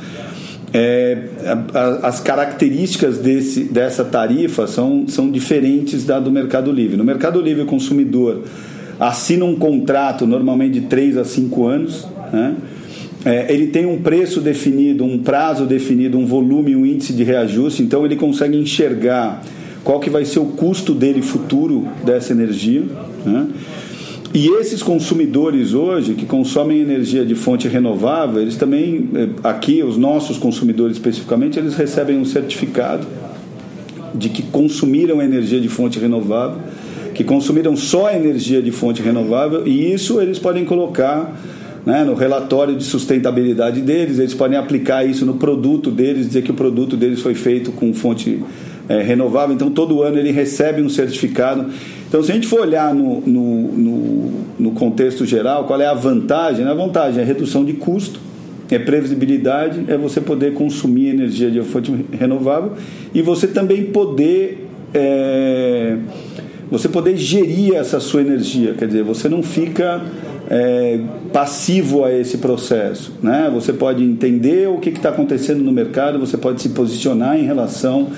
É, 0.74 1.28
a, 1.74 2.08
as 2.08 2.20
características 2.20 3.20
desse, 3.20 3.66
dessa 3.66 4.04
tarifa 4.04 4.66
são, 4.66 5.06
são 5.08 5.30
diferentes 5.30 6.04
da 6.04 6.20
do 6.20 6.32
Mercado 6.32 6.72
Livre. 6.72 6.98
No 6.98 7.04
Mercado 7.04 7.40
Livre, 7.40 7.62
o 7.62 7.66
consumidor 7.66 8.42
assina 9.00 9.46
um 9.46 9.56
contrato 9.56 10.26
normalmente 10.26 10.80
de 10.80 10.82
3 10.88 11.18
a 11.18 11.26
5 11.26 11.66
anos. 11.66 12.08
Né? 12.32 12.56
é, 13.26 13.54
ele 13.54 13.68
tem 13.68 13.86
um 13.86 14.02
preço 14.02 14.42
definido, 14.42 15.04
um 15.04 15.20
prazo 15.20 15.66
definido, 15.66 16.18
um 16.18 16.26
volume, 16.26 16.76
um 16.76 16.86
índice 16.86 17.14
de 17.14 17.24
reajuste, 17.24 17.82
então 17.82 18.06
ele 18.06 18.16
consegue 18.16 18.58
enxergar 18.58 19.42
qual 19.84 20.00
que 20.00 20.10
vai 20.10 20.26
ser 20.26 20.40
o 20.40 20.46
custo 20.46 20.94
dele 20.94 21.22
futuro 21.22 21.88
dessa 22.06 22.34
energia. 22.34 22.84
Né? 23.26 23.48
E 24.34 24.48
esses 24.60 24.82
consumidores 24.82 25.74
hoje 25.74 26.16
que 26.16 26.26
consomem 26.26 26.82
energia 26.82 27.24
de 27.26 27.36
fonte 27.36 27.68
renovável, 27.68 28.42
eles 28.42 28.56
também, 28.56 29.10
é, 29.16 29.30
aqui 29.44 29.84
os 29.84 29.96
nossos 29.96 30.38
consumidores 30.38 30.98
especificamente, 30.98 31.58
eles 31.58 31.76
recebem 31.76 32.18
um 32.18 32.26
certificado 32.26 33.08
de 34.14 34.30
que 34.30 34.44
consumiram 34.44 35.22
energia 35.22 35.62
de 35.62 35.70
fonte 35.70 35.98
renovável, 35.98 36.60
que 37.14 37.24
consumiram 37.24 37.76
só 37.76 38.12
energia 38.12 38.62
de 38.62 38.72
fonte 38.72 39.02
renovável, 39.02 39.68
e 39.68 39.94
isso 39.94 40.20
eles 40.22 40.40
podem 40.40 40.66
colocar 40.66 41.34
né, 41.86 42.04
no 42.04 42.14
relatório 42.14 42.76
de 42.76 42.84
sustentabilidade 42.84 43.82
deles, 43.82 44.20
eles 44.20 44.34
podem 44.34 44.58
aplicar 44.58 45.06
isso 45.06 45.26
no 45.26 45.36
produto 45.36 45.92
deles, 45.92 46.28
dizer 46.28 46.44
que 46.44 46.52
o 46.52 46.54
produto 46.54 46.96
deles 46.96 47.22
foi 47.22 47.34
feito 47.34 47.72
com 47.72 47.94
fonte 47.94 48.42
é, 48.88 49.02
renovável, 49.02 49.54
então 49.54 49.70
todo 49.70 50.02
ano 50.02 50.18
ele 50.18 50.32
recebe 50.32 50.82
um 50.82 50.90
certificado. 50.90 51.68
Então, 52.08 52.22
se 52.22 52.32
a 52.32 52.36
gente 52.36 52.48
for 52.48 52.62
olhar 52.62 52.94
no, 52.94 53.22
no, 53.22 53.72
no, 53.72 54.32
no 54.60 54.72
contexto 54.72 55.26
geral, 55.26 55.66
qual 55.66 55.82
é 55.82 55.88
a 55.88 55.94
vantagem? 55.94 56.66
A 56.66 56.74
vantagem 56.74 57.20
é 57.20 57.24
a 57.24 57.26
redução 57.26 57.66
de 57.66 57.74
custo, 57.74 58.20
é 58.70 58.80
previsibilidade, 58.80 59.84
é 59.88 59.98
você 59.98 60.20
poder 60.20 60.54
consumir 60.54 61.10
energia 61.10 61.50
de 61.52 61.62
fonte 61.62 61.94
renovável 62.12 62.74
e 63.14 63.22
você 63.22 63.48
também 63.48 63.86
poder. 63.86 64.68
É, 64.94 65.98
você 66.74 66.90
poder 66.90 67.16
gerir 67.16 67.76
essa 67.76 68.00
sua 68.00 68.22
energia, 68.22 68.74
quer 68.74 68.88
dizer, 68.88 69.04
você 69.04 69.30
não 69.30 69.44
fica 69.44 70.02
é, 70.50 71.00
passivo 71.32 72.04
a 72.04 72.12
esse 72.12 72.40
processo. 72.40 73.14
Né? 73.22 73.48
Você 73.54 73.72
pode 73.72 74.04
entender 74.04 74.68
o 74.68 74.80
que 74.80 74.90
está 74.90 75.10
acontecendo 75.10 75.64
no 75.64 75.72
mercado, 75.72 76.20
você 76.20 76.36
pode 76.36 76.64
se 76.64 76.70
posicionar 76.70 77.38
em 77.38 77.44
relação 77.44 78.10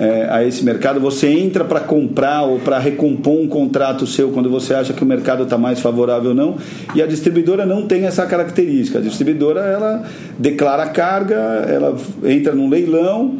é, 0.00 0.26
a 0.28 0.44
esse 0.44 0.64
mercado. 0.64 0.98
Você 0.98 1.28
entra 1.28 1.64
para 1.64 1.78
comprar 1.78 2.42
ou 2.42 2.58
para 2.58 2.80
recompor 2.80 3.40
um 3.40 3.46
contrato 3.46 4.04
seu 4.08 4.30
quando 4.30 4.50
você 4.50 4.74
acha 4.74 4.92
que 4.92 5.04
o 5.04 5.06
mercado 5.06 5.44
está 5.44 5.56
mais 5.56 5.78
favorável 5.78 6.30
ou 6.30 6.34
não. 6.34 6.56
E 6.96 7.00
a 7.00 7.06
distribuidora 7.06 7.64
não 7.64 7.86
tem 7.86 8.06
essa 8.06 8.26
característica. 8.26 8.98
A 8.98 9.02
distribuidora 9.02 9.60
ela 9.60 10.02
declara 10.36 10.86
carga, 10.86 11.36
ela 11.36 11.96
entra 12.24 12.56
num 12.56 12.68
leilão 12.68 13.38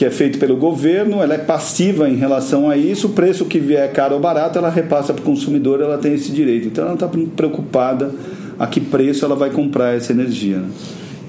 que 0.00 0.04
é 0.06 0.10
feito 0.10 0.38
pelo 0.38 0.56
governo, 0.56 1.22
ela 1.22 1.34
é 1.34 1.38
passiva 1.38 2.08
em 2.08 2.16
relação 2.16 2.70
a 2.70 2.74
isso, 2.74 3.08
o 3.08 3.10
preço 3.10 3.44
que 3.44 3.58
vier 3.58 3.92
caro 3.92 4.14
ou 4.14 4.20
barato, 4.20 4.56
ela 4.56 4.70
repassa 4.70 5.12
para 5.12 5.20
o 5.20 5.24
consumidor, 5.26 5.78
ela 5.78 5.98
tem 5.98 6.14
esse 6.14 6.32
direito. 6.32 6.68
Então 6.68 6.84
ela 6.84 6.94
não 6.94 7.06
está 7.06 7.06
preocupada 7.36 8.10
a 8.58 8.66
que 8.66 8.80
preço 8.80 9.26
ela 9.26 9.36
vai 9.36 9.50
comprar 9.50 9.94
essa 9.94 10.10
energia. 10.10 10.56
Né? 10.56 10.68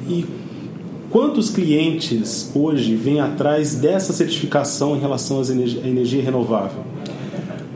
E 0.08 0.26
quantos 1.10 1.50
clientes 1.50 2.50
hoje 2.56 2.96
vêm 2.96 3.20
atrás 3.20 3.76
dessa 3.76 4.14
certificação 4.14 4.96
em 4.96 5.02
relação 5.02 5.42
à 5.42 5.86
energia, 5.86 6.24
renovável? 6.24 6.82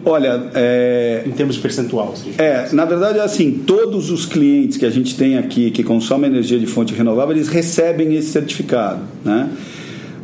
Olha, 0.06 0.50
é... 0.54 1.24
em 1.26 1.32
termos 1.32 1.58
de 1.58 1.62
percentual. 1.62 2.14
É, 2.38 2.70
na 2.72 2.86
verdade, 2.86 3.20
assim, 3.20 3.52
todos 3.68 4.10
os 4.10 4.26
clientes 4.26 4.78
que 4.78 4.86
a 4.86 4.90
gente 4.90 5.18
tem 5.18 5.38
aqui 5.38 5.72
que 5.72 5.84
consomem 5.84 6.30
energia 6.30 6.58
de 6.58 6.68
fonte 6.68 6.94
renovável, 6.94 7.36
eles 7.36 7.50
recebem 7.50 8.16
esse 8.16 8.30
certificado, 8.30 9.02
né? 9.26 9.50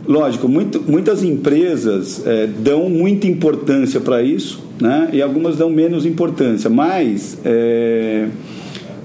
Lógico, 0.08 0.48
muito, 0.48 0.82
muitas 0.82 1.24
empresas 1.24 2.26
é, 2.26 2.48
dão 2.48 2.90
muita 2.90 3.28
importância 3.28 4.00
para 4.00 4.22
isso, 4.22 4.64
né? 4.80 5.10
E 5.14 5.22
algumas 5.22 5.58
dão 5.58 5.70
menos 5.70 6.06
importância, 6.06 6.70
mas 6.70 7.38
é, 7.46 8.28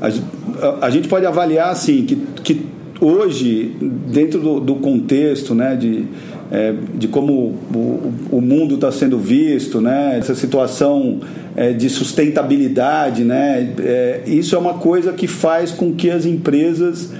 a, 0.00 0.86
a, 0.86 0.90
gente 0.90 1.06
pode 1.06 1.26
avaliar 1.26 1.68
assim 1.70 2.04
que, 2.04 2.16
que 2.42 2.66
hoje 2.98 3.76
dentro 3.80 4.40
do, 4.40 4.58
do 4.58 4.76
contexto, 4.76 5.54
né, 5.54 5.76
de 5.76 6.06
é, 6.50 6.74
de 6.94 7.08
como 7.08 7.32
o, 7.74 8.12
o 8.30 8.40
mundo 8.40 8.76
está 8.76 8.92
sendo 8.92 9.18
visto, 9.18 9.80
né? 9.80 10.16
essa 10.18 10.34
situação 10.34 11.20
é, 11.56 11.72
de 11.72 11.88
sustentabilidade, 11.88 13.24
né? 13.24 13.72
É, 13.78 14.22
isso 14.26 14.54
é 14.54 14.58
uma 14.58 14.74
coisa 14.74 15.12
que 15.12 15.26
faz 15.26 15.72
com 15.72 15.92
que 15.92 16.10
as 16.10 16.24
empresas 16.26 17.10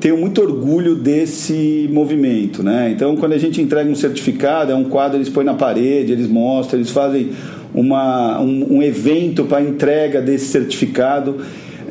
tenho 0.00 0.16
muito 0.16 0.40
orgulho 0.40 0.94
desse 0.94 1.88
movimento, 1.92 2.62
né? 2.62 2.90
Então, 2.90 3.16
quando 3.16 3.34
a 3.34 3.38
gente 3.38 3.60
entrega 3.60 3.88
um 3.88 3.94
certificado, 3.94 4.72
é 4.72 4.74
um 4.74 4.84
quadro, 4.84 5.18
eles 5.18 5.28
põem 5.28 5.44
na 5.44 5.54
parede, 5.54 6.12
eles 6.12 6.26
mostram, 6.26 6.80
eles 6.80 6.90
fazem 6.90 7.32
uma, 7.74 8.40
um, 8.40 8.78
um 8.78 8.82
evento 8.82 9.44
para 9.44 9.62
entrega 9.62 10.22
desse 10.22 10.46
certificado. 10.46 11.36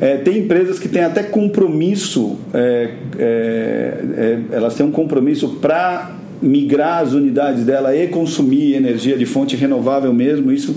É, 0.00 0.16
tem 0.16 0.38
empresas 0.38 0.78
que 0.78 0.88
têm 0.88 1.02
até 1.02 1.22
compromisso, 1.22 2.36
é, 2.52 2.90
é, 3.16 3.94
é 4.16 4.38
elas 4.52 4.74
têm 4.74 4.84
um 4.84 4.90
compromisso 4.90 5.48
para 5.60 6.16
migrar 6.42 7.02
as 7.02 7.12
unidades 7.12 7.64
dela 7.64 7.94
e 7.94 8.08
consumir 8.08 8.74
energia 8.74 9.16
de 9.16 9.26
fonte 9.26 9.54
renovável 9.56 10.12
mesmo, 10.12 10.50
isso 10.50 10.74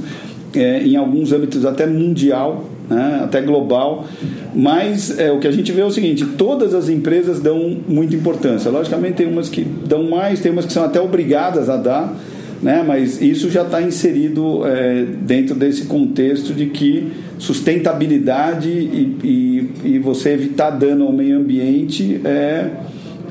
é, 0.54 0.84
em 0.84 0.96
alguns 0.96 1.32
âmbitos 1.32 1.66
até 1.66 1.88
mundial, 1.88 2.70
né, 2.94 3.22
até 3.24 3.42
global, 3.42 4.06
mas 4.54 5.18
é, 5.18 5.32
o 5.32 5.40
que 5.40 5.48
a 5.48 5.52
gente 5.52 5.72
vê 5.72 5.82
é 5.82 5.86
o 5.86 5.92
seguinte: 5.92 6.26
todas 6.38 6.74
as 6.74 6.90
empresas 6.90 7.40
dão 7.40 7.78
muita 7.88 8.16
importância. 8.16 8.70
Logicamente, 8.70 9.16
tem 9.16 9.28
umas 9.28 9.50
que 9.50 9.64
dão 9.64 10.10
mais, 10.10 10.40
tem 10.40 10.52
umas 10.52 10.66
que 10.66 10.74
são 10.74 10.84
até 10.84 11.02
obrigadas 11.02 11.70
a 11.70 11.78
dar, 11.78 12.16
né? 12.62 12.84
mas 12.86 13.22
isso 13.22 13.50
já 13.50 13.64
está 13.64 13.82
inserido 13.82 14.66
é, 14.66 15.06
dentro 15.22 15.56
desse 15.56 15.86
contexto 15.86 16.54
de 16.54 16.68
que 16.68 17.12
sustentabilidade 17.38 18.70
e, 18.70 19.18
e, 19.24 19.72
e, 19.96 20.00
você 20.00 20.30
evitar 20.30 20.70
dano 20.70 21.06
ao 21.06 21.12
meio 21.12 21.38
ambiente 21.38 22.22
é, 22.24 22.70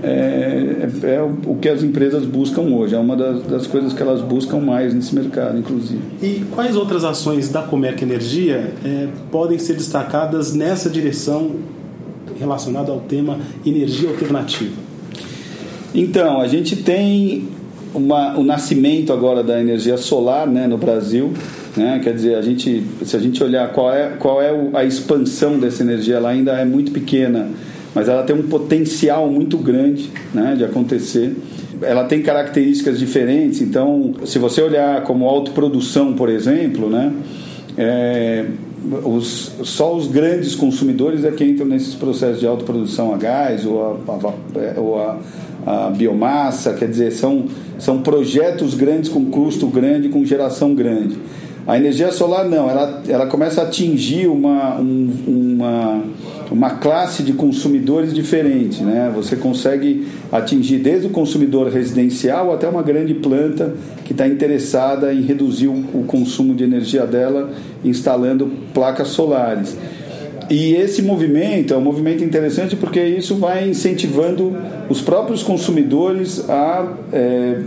é, 0.03 0.89
é, 1.05 1.23
o 1.47 1.57
que 1.57 1.69
as 1.69 1.83
empresas 1.83 2.25
buscam 2.25 2.63
hoje, 2.63 2.95
é 2.95 2.99
uma 2.99 3.17
das, 3.17 3.43
das, 3.45 3.67
coisas 3.67 3.93
que 3.93 4.03
elas 4.03 4.21
buscam 4.21 4.59
mais 4.59 4.93
nesse 4.93 5.15
mercado, 5.15 5.59
inclusive. 5.59 6.01
E 6.21 6.45
quais 6.51 6.75
outras 6.75 7.05
ações 7.05 7.49
da 7.49 7.63
Comerc 7.63 8.03
Energia 8.03 8.73
é, 8.85 9.09
podem 9.31 9.59
ser 9.59 9.75
destacadas 9.75 10.55
nessa 10.55 10.91
direção 10.91 11.53
relacionada 12.39 12.91
ao 12.91 13.01
tema 13.01 13.39
energia 13.65 14.09
alternativa? 14.09 14.75
Então, 15.95 16.41
a 16.41 16.49
gente 16.49 16.77
tem 16.77 17.49
uma, 17.95 18.37
o 18.37 18.43
nascimento 18.43 19.13
agora 19.13 19.43
da 19.43 19.61
energia 19.61 19.97
solar 19.97 20.47
né, 20.47 20.67
no 20.67 20.79
Brasil. 20.79 21.33
Né? 21.77 22.01
Quer 22.03 22.15
dizer, 22.15 22.35
a 22.35 22.43
gente, 22.43 22.83
se 23.05 23.17
a 23.17 23.21
gente 23.21 23.43
olhar 23.43 23.71
qual 23.73 23.93
é, 23.93 24.09
qual 24.19 24.43
é 24.43 24.51
a 24.75 24.85
expansão 24.85 25.59
dessa 25.59 25.83
energia, 25.83 26.17
ela 26.17 26.31
ainda 26.31 26.53
é 26.53 26.65
muito 26.65 26.93
pequena, 26.93 27.49
mas 27.95 28.09
ela 28.09 28.23
tem 28.23 28.35
um 28.35 28.43
potencial 28.43 29.29
muito 29.31 29.59
grande 29.59 30.11
né, 30.33 30.55
de 30.57 30.65
acontecer. 30.65 31.37
Ela 31.83 32.05
tem 32.05 32.23
características 32.23 32.99
diferentes, 32.99 33.61
então, 33.61 34.15
se 34.25 34.39
você 34.39 34.63
olhar 34.63 35.03
como 35.03 35.27
autoprodução, 35.27 36.13
por 36.13 36.29
exemplo, 36.29 36.89
né, 36.89 37.13
é, 37.77 38.45
os, 39.05 39.53
só 39.65 39.95
os 39.95 40.07
grandes 40.07 40.55
consumidores 40.55 41.25
é 41.25 41.31
que 41.31 41.45
entram 41.45 41.67
nesses 41.67 41.95
processos 41.95 42.41
de 42.41 42.47
autoprodução 42.47 43.13
a 43.15 43.17
gás 43.17 43.67
ou 43.67 43.83
a, 43.83 44.13
a, 44.13 44.81
ou 44.81 45.01
a 45.01 45.19
a 45.67 45.91
biomassa, 45.91 46.75
quer 46.75 46.89
dizer, 46.89 47.13
são, 47.13 47.47
são 47.79 48.03
projetos 48.03 48.75
grandes 48.75 49.09
com 49.09 49.27
custo 49.27 49.67
grande, 49.67 50.09
com 50.09 50.25
geração 50.25 50.75
grande. 50.75 51.17
A 51.67 51.77
energia 51.77 52.11
solar 52.11 52.45
não, 52.49 52.69
ela, 52.69 53.03
ela 53.09 53.27
começa 53.27 53.61
a 53.61 53.65
atingir 53.65 54.27
uma, 54.27 54.81
um, 54.81 55.11
uma, 55.27 56.03
uma 56.51 56.71
classe 56.71 57.23
de 57.23 57.33
consumidores 57.33 58.13
diferente. 58.13 58.83
Né? 58.83 59.13
Você 59.15 59.37
consegue 59.37 60.09
atingir 60.33 60.79
desde 60.79 61.07
o 61.07 61.11
consumidor 61.11 61.69
residencial 61.69 62.53
até 62.53 62.69
uma 62.69 62.83
grande 62.83 63.15
planta 63.15 63.75
que 64.05 64.13
está 64.13 64.27
interessada 64.27 65.15
em 65.15 65.23
reduzir 65.23 65.69
o, 65.69 65.85
o 65.95 66.05
consumo 66.05 66.53
de 66.55 66.65
energia 66.65 67.07
dela 67.07 67.51
instalando 67.85 68.51
placas 68.75 69.09
solares. 69.09 69.77
E 70.51 70.75
esse 70.75 71.01
movimento 71.01 71.73
é 71.73 71.77
um 71.77 71.81
movimento 71.81 72.25
interessante 72.25 72.75
porque 72.75 73.01
isso 73.01 73.37
vai 73.37 73.69
incentivando 73.69 74.55
os 74.89 75.01
próprios 75.01 75.43
consumidores 75.43 76.45
a, 76.51 76.93
é, 77.13 77.63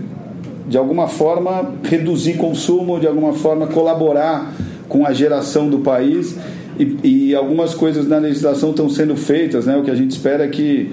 de 0.67 0.77
alguma 0.77 1.07
forma, 1.07 1.73
reduzir 1.83 2.33
consumo, 2.33 2.99
de 2.99 3.07
alguma 3.07 3.33
forma, 3.33 3.67
colaborar 3.67 4.53
com 4.87 5.05
a 5.05 5.13
geração 5.13 5.69
do 5.69 5.79
país. 5.79 6.35
E, 6.79 6.97
e 7.29 7.35
algumas 7.35 7.73
coisas 7.73 8.07
na 8.07 8.17
legislação 8.17 8.71
estão 8.71 8.89
sendo 8.89 9.15
feitas, 9.15 9.65
né? 9.65 9.77
o 9.77 9.83
que 9.83 9.91
a 9.91 9.95
gente 9.95 10.11
espera 10.11 10.43
é 10.43 10.47
que 10.47 10.91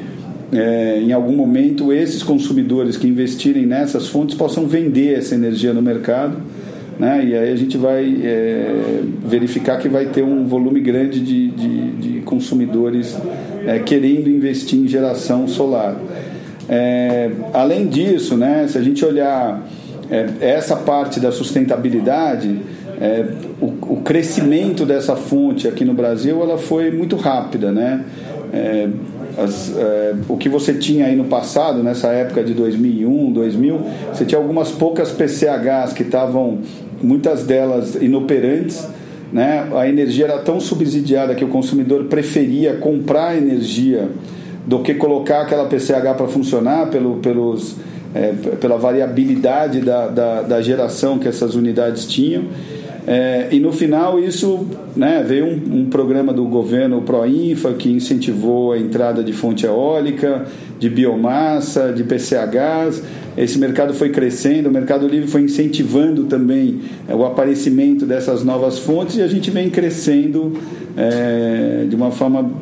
é, 0.52 1.00
em 1.00 1.12
algum 1.12 1.34
momento 1.34 1.92
esses 1.92 2.22
consumidores 2.22 2.96
que 2.96 3.08
investirem 3.08 3.66
nessas 3.66 4.06
fontes 4.08 4.36
possam 4.36 4.66
vender 4.66 5.18
essa 5.18 5.34
energia 5.34 5.72
no 5.72 5.82
mercado 5.82 6.36
né? 6.98 7.24
E 7.24 7.34
aí 7.34 7.52
a 7.52 7.56
gente 7.56 7.76
vai 7.76 8.16
é, 8.22 9.02
verificar 9.26 9.78
que 9.78 9.88
vai 9.88 10.06
ter 10.06 10.22
um 10.22 10.46
volume 10.46 10.80
grande 10.80 11.20
de, 11.20 11.48
de, 11.48 11.90
de 11.92 12.20
consumidores 12.20 13.16
é, 13.66 13.78
querendo 13.78 14.28
investir 14.28 14.78
em 14.78 14.86
geração 14.86 15.48
solar. 15.48 15.96
É, 16.74 17.30
além 17.52 17.86
disso, 17.86 18.34
né, 18.34 18.66
se 18.66 18.78
a 18.78 18.80
gente 18.80 19.04
olhar 19.04 19.62
é, 20.10 20.26
essa 20.40 20.74
parte 20.74 21.20
da 21.20 21.30
sustentabilidade, 21.30 22.62
é, 22.98 23.26
o, 23.60 23.66
o, 23.66 24.00
crescimento 24.02 24.86
dessa 24.86 25.14
fonte 25.14 25.68
aqui 25.68 25.84
no 25.84 25.92
Brasil 25.92 26.40
ela 26.40 26.56
foi 26.56 26.90
muito 26.90 27.14
rápida, 27.16 27.70
né? 27.70 28.02
É, 28.54 28.88
as, 29.36 29.76
é, 29.76 30.14
o 30.26 30.38
que 30.38 30.48
você 30.48 30.72
tinha 30.72 31.04
aí 31.04 31.14
no 31.14 31.24
passado, 31.24 31.82
nessa 31.82 32.08
época 32.08 32.42
de 32.42 32.54
2001, 32.54 33.32
2000, 33.32 33.80
você 34.10 34.24
tinha 34.24 34.38
algumas 34.38 34.70
poucas 34.70 35.10
PCHs 35.10 35.92
que 35.92 36.02
estavam, 36.02 36.60
muitas 37.02 37.44
delas 37.44 37.96
inoperantes. 37.96 38.88
Né? 39.30 39.68
A 39.74 39.86
energia 39.86 40.24
era 40.24 40.38
tão 40.38 40.58
subsidiada 40.58 41.34
que 41.34 41.44
o 41.44 41.48
consumidor 41.48 42.04
preferia 42.04 42.74
comprar 42.74 43.36
energia 43.36 44.08
do 44.66 44.80
que 44.80 44.94
colocar 44.94 45.42
aquela 45.42 45.66
PCH 45.66 46.14
para 46.16 46.28
funcionar 46.28 46.86
pelo, 46.86 47.16
pelos, 47.16 47.76
é, 48.14 48.32
pela 48.60 48.76
variabilidade 48.76 49.80
da, 49.80 50.08
da, 50.08 50.42
da 50.42 50.62
geração 50.62 51.18
que 51.18 51.28
essas 51.28 51.54
unidades 51.54 52.06
tinham. 52.06 52.44
É, 53.04 53.48
e 53.50 53.58
no 53.58 53.72
final 53.72 54.20
isso 54.20 54.64
né, 54.94 55.24
veio 55.26 55.46
um, 55.46 55.80
um, 55.80 55.84
programa 55.86 56.32
do 56.32 56.44
governo 56.44 57.02
Proinfa 57.02 57.72
que 57.72 57.90
incentivou 57.90 58.70
a 58.70 58.78
entrada 58.78 59.24
de 59.24 59.32
fonte 59.32 59.66
eólica, 59.66 60.44
de 60.78 60.88
biomassa, 60.88 61.92
de 61.92 62.04
PCHs. 62.04 63.02
Esse 63.36 63.58
mercado 63.58 63.92
foi 63.92 64.10
crescendo, 64.10 64.68
o 64.68 64.72
Mercado 64.72 65.08
Livre 65.08 65.26
foi 65.26 65.42
incentivando 65.42 66.24
também 66.24 66.80
é, 67.08 67.14
o 67.14 67.24
aparecimento 67.24 68.06
dessas 68.06 68.44
novas 68.44 68.78
fontes 68.78 69.16
e 69.16 69.22
a 69.22 69.26
gente 69.26 69.50
vem 69.50 69.68
crescendo 69.68 70.52
é, 70.96 71.84
de 71.88 71.96
uma 71.96 72.12
forma 72.12 72.52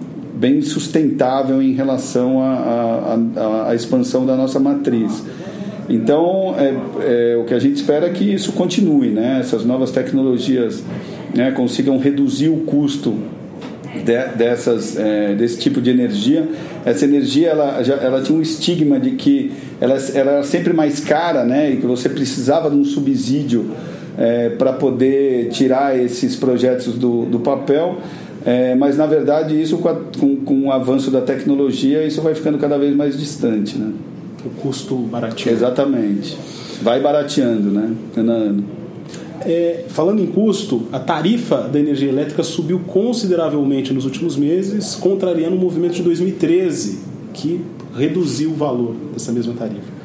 bem 0.40 0.62
sustentável 0.62 1.60
em 1.60 1.74
relação 1.74 2.38
à 2.42 3.74
expansão 3.74 4.24
da 4.24 4.34
nossa 4.34 4.58
matriz. 4.58 5.22
Então, 5.86 6.54
é, 6.56 7.32
é, 7.32 7.36
o 7.36 7.44
que 7.44 7.52
a 7.52 7.58
gente 7.58 7.76
espera 7.76 8.06
é 8.06 8.10
que 8.10 8.24
isso 8.24 8.52
continue, 8.52 9.08
né? 9.08 9.38
essas 9.40 9.66
novas 9.66 9.90
tecnologias 9.90 10.82
né, 11.34 11.50
consigam 11.50 11.98
reduzir 11.98 12.48
o 12.48 12.58
custo 12.58 13.18
de, 13.92 14.36
dessas, 14.36 14.96
é, 14.96 15.34
desse 15.34 15.58
tipo 15.58 15.78
de 15.78 15.90
energia. 15.90 16.48
Essa 16.86 17.04
energia 17.04 17.48
ela, 17.48 17.82
ela 18.00 18.22
tinha 18.22 18.38
um 18.38 18.40
estigma 18.40 18.98
de 18.98 19.10
que 19.10 19.52
ela, 19.78 19.96
ela 20.14 20.30
era 20.30 20.42
sempre 20.42 20.72
mais 20.72 21.00
cara 21.00 21.44
né, 21.44 21.72
e 21.72 21.76
que 21.76 21.86
você 21.86 22.08
precisava 22.08 22.70
de 22.70 22.76
um 22.76 22.84
subsídio 22.84 23.72
é, 24.16 24.50
para 24.50 24.72
poder 24.72 25.48
tirar 25.50 25.98
esses 25.98 26.34
projetos 26.36 26.94
do, 26.94 27.26
do 27.26 27.40
papel. 27.40 27.98
É, 28.44 28.74
mas 28.74 28.96
na 28.96 29.06
verdade 29.06 29.60
isso 29.60 29.78
com, 29.78 29.88
a, 29.88 29.94
com, 29.94 30.36
com 30.36 30.66
o 30.66 30.72
avanço 30.72 31.10
da 31.10 31.20
tecnologia 31.20 32.06
isso 32.06 32.22
vai 32.22 32.34
ficando 32.34 32.56
cada 32.56 32.78
vez 32.78 32.96
mais 32.96 33.18
distante, 33.18 33.76
né? 33.76 33.92
o 34.44 34.50
custo 34.50 34.96
barateando. 34.96 35.58
Exatamente. 35.58 36.36
Vai 36.82 37.00
barateando, 37.00 37.70
né? 37.70 37.94
Ano 38.16 38.32
a 38.32 38.34
ano. 38.34 38.64
É, 39.42 39.84
falando 39.88 40.22
em 40.22 40.26
custo, 40.26 40.82
a 40.92 40.98
tarifa 40.98 41.68
da 41.68 41.78
energia 41.78 42.08
elétrica 42.08 42.42
subiu 42.42 42.80
consideravelmente 42.86 43.92
nos 43.92 44.04
últimos 44.04 44.36
meses, 44.36 44.94
contrariando 44.94 45.56
o 45.56 45.58
movimento 45.58 45.94
de 45.94 46.02
2013, 46.02 46.98
que 47.32 47.60
reduziu 47.96 48.50
o 48.50 48.54
valor 48.54 48.94
dessa 49.12 49.32
mesma 49.32 49.54
tarifa. 49.54 50.00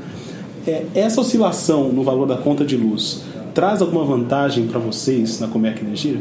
É, 0.65 0.85
essa 0.95 1.21
oscilação 1.21 1.89
no 1.89 2.03
valor 2.03 2.25
da 2.25 2.37
conta 2.37 2.65
de 2.65 2.75
luz 2.75 3.23
traz 3.53 3.81
alguma 3.81 4.03
vantagem 4.03 4.67
para 4.67 4.79
vocês 4.79 5.39
na 5.39 5.47
Comerc 5.47 5.81
Energia? 5.81 6.17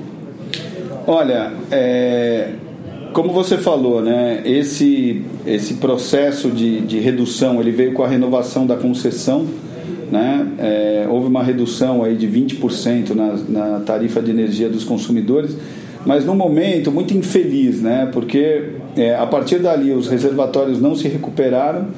Olha, 1.07 1.53
é, 1.71 2.53
como 3.13 3.33
você 3.33 3.59
falou, 3.59 4.01
né, 4.01 4.43
esse, 4.45 5.23
esse 5.47 5.75
processo 5.75 6.51
de, 6.51 6.81
de 6.81 6.99
redução 6.99 7.61
ele 7.61 7.71
veio 7.71 7.93
com 7.93 8.03
a 8.03 8.09
renovação 8.09 8.67
da 8.67 8.77
concessão. 8.77 9.47
Né? 10.11 10.47
É, 10.59 11.07
houve 11.09 11.29
uma 11.29 11.43
redução 11.43 12.03
aí 12.03 12.17
de 12.17 12.27
20% 12.27 13.15
na, 13.15 13.37
na 13.49 13.81
tarifa 13.81 14.23
de 14.23 14.31
energia 14.31 14.69
dos 14.69 14.85
consumidores, 14.85 15.57
mas 16.07 16.25
num 16.25 16.35
momento 16.35 16.91
muito 16.91 17.15
infeliz, 17.17 17.81
né? 17.81 18.09
porque 18.13 18.71
é, 18.97 19.15
a 19.15 19.27
partir 19.27 19.59
dali 19.59 19.93
os 19.93 20.09
reservatórios 20.09 20.81
não 20.81 20.95
se 20.95 21.07
recuperaram, 21.09 21.89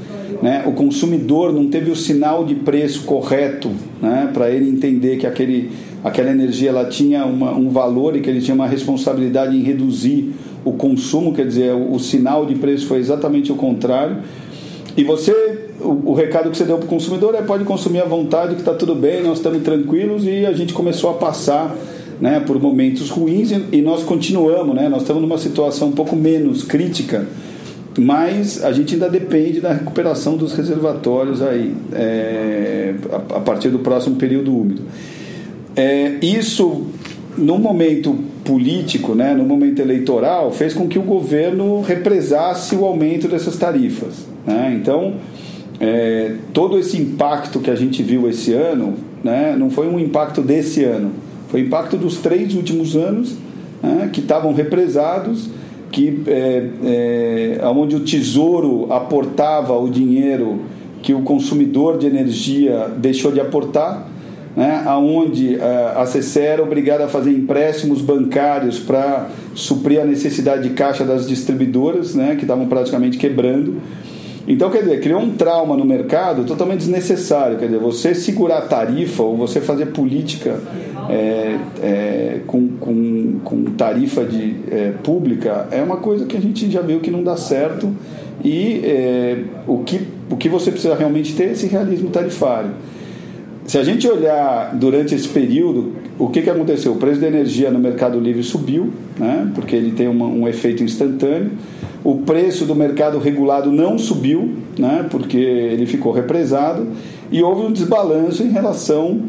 né? 0.43 0.65
o 0.67 0.73
consumidor 0.73 1.53
não 1.53 1.69
teve 1.69 1.91
o 1.91 1.97
sinal 1.97 2.45
de 2.45 2.55
preço 2.55 3.05
correto 3.05 3.71
né? 4.03 4.31
para 4.33 4.51
ele 4.51 4.69
entender 4.69 5.17
que 5.17 5.27
aquele, 5.27 5.71
aquela 6.03 6.31
energia 6.31 6.71
ela 6.71 6.85
tinha 6.87 7.25
uma, 7.25 7.53
um 7.53 7.69
valor 7.71 8.17
e 8.17 8.21
que 8.21 8.31
ele 8.31 8.41
tinha 8.41 8.55
uma 8.55 8.67
responsabilidade 8.67 9.57
em 9.57 9.63
reduzir 9.63 10.35
o 10.65 10.73
consumo, 10.73 11.33
quer 11.33 11.47
dizer, 11.47 11.73
o, 11.73 11.95
o 11.95 12.01
sinal 12.01 12.45
de 12.45 12.55
preço 12.57 12.87
foi 12.87 12.99
exatamente 12.99 13.53
o 13.53 13.55
contrário. 13.55 14.19
E 14.97 15.05
você, 15.05 15.33
o, 15.81 16.11
o 16.11 16.15
recado 16.15 16.51
que 16.51 16.57
você 16.57 16.65
deu 16.65 16.79
para 16.79 16.87
o 16.87 16.89
consumidor 16.89 17.35
é 17.35 17.43
pode 17.43 17.65
consumir 17.65 18.01
à 18.01 18.05
vontade, 18.05 18.55
que 18.55 18.61
está 18.61 18.75
tudo 18.75 18.95
bem, 18.95 19.23
nós 19.23 19.39
estamos 19.39 19.63
tranquilos 19.63 20.25
e 20.25 20.45
a 20.45 20.53
gente 20.53 20.73
começou 20.73 21.11
a 21.11 21.15
passar 21.15 21.77
né, 22.21 22.41
por 22.41 22.61
momentos 22.61 23.11
ruins 23.11 23.53
e, 23.73 23.83
nós 23.83 24.03
continuamos, 24.03 24.75
né, 24.75 24.89
nós 24.89 25.03
estamos 25.03 25.23
numa 25.23 25.39
situação 25.39 25.89
um 25.89 25.93
pouco 25.93 26.17
menos 26.17 26.63
crítica, 26.63 27.27
mas 27.99 28.65
a 28.65 28.73
gente 28.73 28.95
ainda 28.95 29.09
depende 29.09 29.61
da 29.61 29.73
recuperação 29.73 30.37
dos 30.37 30.53
reservatórios 30.55 31.43
aí 31.43 31.75
é, 31.93 32.95
a, 33.11 33.37
a, 33.37 33.41
partir 33.41 33.69
do 33.69 33.79
próximo 33.79 34.17
período 34.17 34.55
úmido. 34.55 34.83
É, 35.77 36.17
isso 36.23 36.87
no 37.37 37.59
momento 37.59 38.17
político, 38.45 39.15
né, 39.15 39.35
no 39.35 39.45
momento 39.45 39.81
eleitoral, 39.81 40.51
fez 40.51 40.73
com 40.73 40.89
que 40.89 40.99
o 40.99 41.03
governo 41.03 41.83
represasse 41.83 42.75
o 42.75 42.85
aumento 42.85 43.29
dessas 43.29 43.57
tarifas. 43.57 44.27
Né? 44.47 44.79
Então, 44.81 45.15
é, 45.79 46.35
todo 46.53 46.79
esse 46.79 46.97
impacto 46.97 47.61
que 47.61 47.71
a 47.71 47.75
gente 47.75 48.03
viu 48.03 48.29
esse 48.29 48.53
ano 48.53 48.95
né, 49.23 49.55
não 49.59 49.69
foi 49.69 49.89
um 49.89 49.99
impacto 49.99 50.41
desse 50.41 50.85
ano, 50.85 51.11
foi 51.49 51.61
impacto 51.61 51.97
dos 51.97 52.17
três 52.19 52.55
últimos 52.55 52.97
anos 52.97 53.37
né, 53.83 54.09
que 54.13 54.21
estavam 54.21 54.55
represados, 54.55 55.51
que 55.93 56.23
é, 56.27 57.59
é, 57.61 57.67
onde 57.69 57.97
o 57.97 58.01
tesouro 58.01 58.93
aportava 58.93 59.79
o 59.79 59.89
dinheiro 59.89 60.61
que 61.03 61.15
o 61.15 61.23
consumidor 61.23 61.99
de 61.99 62.07
energia 62.07 62.91
deixou 62.97 63.31
de 63.31 63.41
aportar, 63.41 64.09
né, 64.57 64.83
onde 64.89 65.57
é, 65.57 65.93
a 65.95 66.05
CCE 66.05 66.41
era 66.41 66.63
obrigada 66.63 67.05
a 67.05 67.09
fazer 67.09 67.31
empréstimos 67.31 68.01
bancários 68.01 68.79
para 68.79 69.29
suprir 69.55 70.01
a 70.01 70.05
necessidade 70.05 70.69
de 70.69 70.71
caixa 70.71 71.05
das 71.05 71.29
distribuidoras, 71.29 72.15
né, 72.15 72.35
que 72.37 72.43
estavam 72.43 72.67
praticamente 72.67 73.19
quebrando. 73.19 73.77
Então, 74.49 74.71
quer 74.71 74.79
dizer, 74.79 75.01
criou 75.01 75.21
um 75.21 75.33
trauma 75.33 75.77
no 75.77 75.85
mercado 75.85 76.45
totalmente 76.45 76.79
desnecessário. 76.79 77.59
Quer 77.59 77.67
dizer, 77.67 77.81
você 77.81 78.15
segurar 78.15 78.59
a 78.59 78.63
tarifa 78.63 79.23
ou 79.23 79.37
você 79.37 79.61
fazer 79.61 79.87
política 79.87 80.61
é, 81.11 81.59
é, 81.83 82.41
com, 82.47 82.69
com, 82.79 83.41
com, 83.45 83.65
tarifa 83.77 84.25
de, 84.25 84.55
é, 84.71 84.93
pública 85.03 85.67
é 85.73 85.83
uma 85.83 85.97
coisa 85.97 86.27
que 86.27 86.37
a 86.37 86.41
gente 86.41 86.71
já 86.71 86.81
viu 86.81 87.01
que 87.01 87.11
não 87.11 87.25
dá 87.25 87.37
certo. 87.37 87.93
E 88.45 88.83
o, 89.67 89.79
que, 89.79 90.07
o 90.31 90.37
que 90.37 90.49
você 90.49 90.71
precisa 90.71 90.95
realmente 90.95 91.35
ter 91.35 91.49
é 91.49 91.53
esse 91.53 91.67
realismo 91.67 92.11
tarifário. 92.11 92.71
Se 93.67 93.79
a 93.79 93.83
gente 93.83 94.07
olhar 94.07 94.75
durante 94.75 95.15
esse 95.15 95.29
período, 95.29 95.93
o 96.19 96.29
que, 96.29 96.43
que 96.43 96.51
aconteceu? 96.51 96.93
O 96.93 96.97
preço 96.97 97.21
da 97.21 97.27
energia 97.27 97.71
no 97.71 97.79
mercado 97.79 98.19
livre 98.21 98.43
subiu, 98.43 98.93
né, 99.19 99.51
porque 99.55 99.75
ele 99.75 99.91
tem 99.91 100.07
uma, 100.07 100.27
um 100.27 100.47
efeito 100.47 100.85
instantâneo 100.85 101.51
o 102.07 102.19
preço 102.19 102.65
do 102.65 102.73
mercado 102.73 103.19
regulado 103.19 103.73
não 103.73 103.99
subiu, 103.99 104.53
né, 104.79 105.05
porque 105.11 105.37
ele 105.37 105.87
ficou 105.87 106.13
represado, 106.13 106.87
e 107.33 107.43
houve 107.43 107.67
um 107.67 107.73
desbalanço 107.73 108.45
em 108.45 108.49
relação 108.49 109.23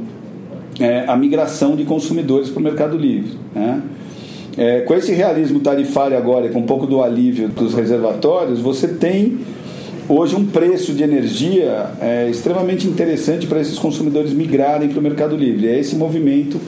é, 0.79 1.03
à 1.07 1.17
migração 1.17 1.75
de 1.75 1.85
consumidores 1.85 2.51
para 2.51 2.59
o 2.59 2.63
mercado 2.63 2.95
livre. 2.95 3.31
Né. 3.55 3.81
É, 4.55 4.81
com 4.81 4.93
esse 4.93 5.11
realismo 5.11 5.59
tarifário 5.59 6.15
agora, 6.15 6.49
com 6.49 6.59
um 6.59 6.67
pouco 6.67 6.85
do 6.85 7.01
alívio 7.01 7.49
dos 7.49 7.73
reservatórios, 7.73 8.61
você 8.61 8.87
tem 8.87 9.39
hoje 10.09 10.35
um 10.35 10.45
preço 10.45 10.93
de 10.93 11.03
energia 11.03 11.91
é, 12.01 12.29
extremamente 12.29 12.87
interessante 12.87 13.45
para 13.47 13.59
esses 13.59 13.77
consumidores 13.77 14.33
migrarem 14.33 14.89
para 14.89 14.99
o 14.99 15.01
mercado 15.01 15.35
livre. 15.35 15.67
É 15.67 15.79
esse 15.79 15.95
movimento 15.95 16.59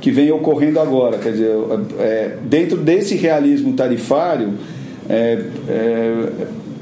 que 0.00 0.10
vem 0.10 0.30
ocorrendo 0.30 0.80
agora. 0.80 1.18
Quer 1.18 1.32
dizer, 1.32 1.56
é, 1.98 2.36
dentro 2.44 2.78
desse 2.78 3.16
realismo 3.16 3.72
tarifário, 3.72 4.54
é, 5.08 5.42
é, 5.68 6.28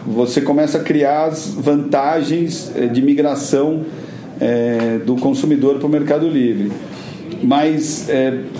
você 0.06 0.40
começa 0.40 0.78
a 0.78 0.82
criar 0.82 1.26
as 1.26 1.48
vantagens 1.48 2.70
é, 2.76 2.86
de 2.86 3.00
migração 3.00 3.82
é, 4.40 4.98
do 5.04 5.16
consumidor 5.16 5.78
para 5.78 5.86
o 5.86 5.90
Mercado 5.90 6.28
Livre. 6.28 6.70
Mas 7.42 8.08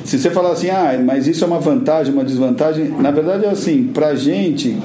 se 0.04 0.18
você 0.18 0.30
falar 0.30 0.52
assim, 0.52 0.68
ah, 0.68 1.00
mas 1.02 1.26
isso 1.26 1.42
é 1.42 1.46
uma 1.46 1.58
vantagem, 1.58 2.12
uma 2.12 2.24
desvantagem, 2.24 2.88
na 2.98 3.10
verdade 3.10 3.46
é 3.46 3.48
assim, 3.48 3.84
para 3.84 4.08
a 4.08 4.14
gente, 4.14 4.76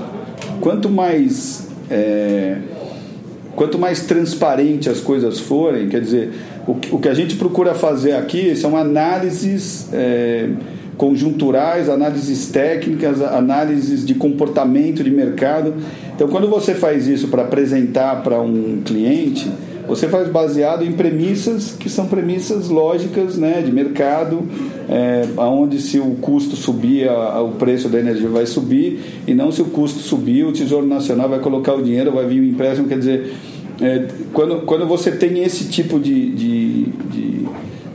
quanto 0.61 0.89
mais 0.89 1.68
é, 1.89 2.57
quanto 3.55 3.77
mais 3.77 4.01
transparente 4.05 4.89
as 4.89 4.99
coisas 4.99 5.39
forem, 5.39 5.89
quer 5.89 6.01
dizer, 6.01 6.31
o, 6.67 6.71
o 6.95 6.99
que 6.99 7.09
a 7.09 7.13
gente 7.13 7.35
procura 7.35 7.73
fazer 7.73 8.13
aqui 8.13 8.55
são 8.55 8.77
análises 8.77 9.89
conjunturais, 10.99 11.87
análises 11.87 12.47
técnicas, 12.49 13.21
análises 13.21 14.05
de 14.05 14.13
comportamento 14.13 15.01
de 15.01 15.09
mercado. 15.09 15.73
Então, 16.13 16.27
quando 16.27 16.49
você 16.49 16.75
faz 16.75 17.07
isso 17.07 17.29
para 17.29 17.43
apresentar 17.43 18.21
para 18.21 18.41
um 18.41 18.81
cliente, 18.83 19.49
você 19.87 20.09
faz 20.09 20.27
baseado 20.27 20.83
em 20.83 20.91
premissas 20.91 21.71
que 21.71 21.89
são 21.89 22.05
premissas 22.05 22.67
lógicas 22.67 23.37
né, 23.37 23.61
de 23.61 23.71
mercado, 23.71 24.43
é, 24.89 25.27
onde 25.37 25.79
se 25.79 25.99
o 25.99 26.15
custo 26.15 26.55
subir, 26.55 27.07
a, 27.07 27.41
o 27.41 27.51
preço 27.51 27.87
da 27.87 27.99
energia 27.99 28.27
vai 28.27 28.45
subir, 28.45 28.99
e 29.27 29.33
não 29.33 29.51
se 29.51 29.61
o 29.61 29.65
custo 29.65 29.99
subir, 29.99 30.45
o 30.45 30.51
Tesouro 30.51 30.87
Nacional 30.87 31.29
vai 31.29 31.39
colocar 31.39 31.75
o 31.75 31.81
dinheiro, 31.81 32.11
vai 32.11 32.25
vir 32.25 32.41
o 32.41 32.45
empréstimo. 32.45 32.87
Quer 32.87 32.97
dizer, 32.97 33.33
é, 33.79 34.07
quando, 34.33 34.61
quando 34.61 34.87
você 34.87 35.11
tem 35.11 35.43
esse 35.43 35.69
tipo 35.69 35.99
de, 35.99 36.31
de, 36.31 36.83
de 37.11 37.45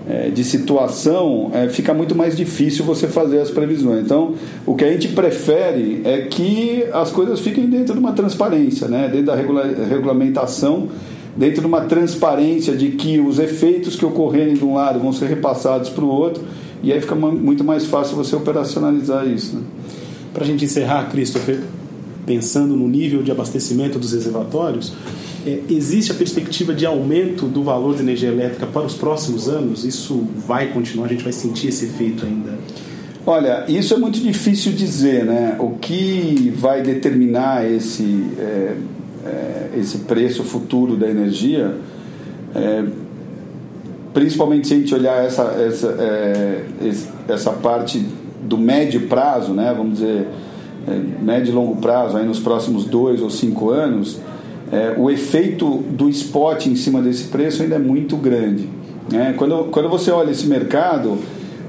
é, 0.06 0.28
de 0.28 0.44
situação, 0.44 1.50
é, 1.54 1.68
fica 1.70 1.94
muito 1.94 2.14
mais 2.14 2.36
difícil 2.36 2.84
você 2.84 3.08
fazer 3.08 3.40
as 3.40 3.50
previsões. 3.50 4.04
Então, 4.04 4.34
o 4.66 4.74
que 4.74 4.84
a 4.84 4.92
gente 4.92 5.08
prefere 5.08 6.02
é 6.04 6.18
que 6.22 6.84
as 6.92 7.10
coisas 7.10 7.40
fiquem 7.40 7.66
dentro 7.66 7.94
de 7.94 8.00
uma 8.00 8.12
transparência, 8.12 8.86
né? 8.86 9.08
dentro 9.08 9.26
da 9.26 9.34
regula 9.34 9.64
regulamentação, 9.88 10.88
dentro 11.34 11.62
de 11.62 11.66
uma 11.66 11.82
transparência 11.82 12.76
de 12.76 12.90
que 12.90 13.18
os 13.18 13.38
efeitos 13.38 13.96
que 13.96 14.04
ocorrerem 14.04 14.52
de 14.52 14.64
um 14.64 14.74
lado 14.74 15.00
vão 15.00 15.12
ser 15.12 15.26
repassados 15.26 15.88
para 15.88 16.04
o 16.04 16.08
outro, 16.08 16.44
e 16.84 16.92
aí 16.92 17.00
fica 17.00 17.14
muito 17.14 17.64
mais 17.64 17.86
fácil 17.86 18.16
você 18.16 18.36
operacionalizar 18.36 19.26
isso. 19.26 19.56
Né? 19.56 19.62
Para 20.32 20.44
a 20.44 20.46
gente 20.46 20.64
encerrar, 20.64 21.10
Christopher, 21.10 21.60
pensando 22.26 22.76
no 22.76 22.86
nível 22.86 23.22
de 23.22 23.30
abastecimento 23.30 23.98
dos 23.98 24.12
reservatórios, 24.12 24.92
é, 25.46 25.60
existe 25.70 26.12
a 26.12 26.14
perspectiva 26.14 26.74
de 26.74 26.84
aumento 26.84 27.46
do 27.46 27.62
valor 27.62 27.94
da 27.94 28.02
energia 28.02 28.28
elétrica 28.28 28.66
para 28.66 28.84
os 28.84 28.94
próximos 28.94 29.48
anos? 29.48 29.84
Isso 29.84 30.26
vai 30.46 30.68
continuar? 30.68 31.06
A 31.06 31.08
gente 31.08 31.24
vai 31.24 31.32
sentir 31.32 31.68
esse 31.68 31.86
efeito 31.86 32.24
ainda? 32.24 32.58
Olha, 33.26 33.64
isso 33.68 33.94
é 33.94 33.96
muito 33.96 34.20
difícil 34.20 34.72
dizer, 34.72 35.24
né? 35.24 35.56
O 35.58 35.78
que 35.78 36.52
vai 36.56 36.82
determinar 36.82 37.70
esse, 37.70 38.26
é, 38.38 38.76
é, 39.24 39.70
esse 39.78 39.98
preço 39.98 40.44
futuro 40.44 40.96
da 40.96 41.08
energia, 41.08 41.74
é, 42.54 42.84
principalmente 44.14 44.68
se 44.68 44.74
a 44.74 44.76
gente 44.78 44.94
olhar 44.94 45.22
essa, 45.24 45.42
essa, 45.42 45.88
é, 45.98 46.64
essa 47.28 47.50
parte 47.50 47.98
do 48.40 48.56
médio 48.56 49.08
prazo, 49.08 49.52
né? 49.52 49.74
Vamos 49.76 49.98
dizer, 49.98 50.28
é, 50.86 51.22
médio 51.22 51.50
e 51.50 51.54
longo 51.54 51.76
prazo, 51.76 52.16
aí 52.16 52.24
nos 52.24 52.38
próximos 52.38 52.84
dois 52.84 53.20
ou 53.20 53.28
cinco 53.28 53.70
anos, 53.70 54.20
é, 54.72 54.94
o 54.96 55.10
efeito 55.10 55.78
do 55.90 56.08
spot 56.08 56.66
em 56.66 56.76
cima 56.76 57.02
desse 57.02 57.24
preço 57.24 57.62
ainda 57.62 57.74
é 57.74 57.78
muito 57.78 58.16
grande. 58.16 58.68
Né? 59.10 59.34
Quando, 59.36 59.64
quando 59.64 59.88
você 59.88 60.10
olha 60.10 60.30
esse 60.30 60.46
mercado, 60.46 61.18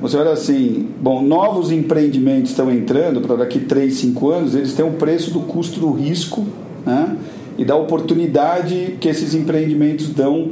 você 0.01 0.17
olha 0.17 0.31
assim, 0.31 0.89
bom, 1.01 1.21
novos 1.21 1.71
empreendimentos 1.71 2.51
estão 2.51 2.71
entrando 2.71 3.21
para 3.21 3.38
daqui 3.38 3.60
3, 3.60 3.93
5 3.93 4.29
anos, 4.29 4.55
eles 4.55 4.73
têm 4.73 4.86
o 4.86 4.91
preço 4.91 5.31
do 5.31 5.41
custo 5.41 5.79
do 5.79 5.91
risco 5.91 6.45
né? 6.86 7.15
e 7.58 7.65
da 7.65 7.75
oportunidade 7.75 8.97
que 8.99 9.08
esses 9.08 9.34
empreendimentos 9.34 10.10
dão 10.10 10.51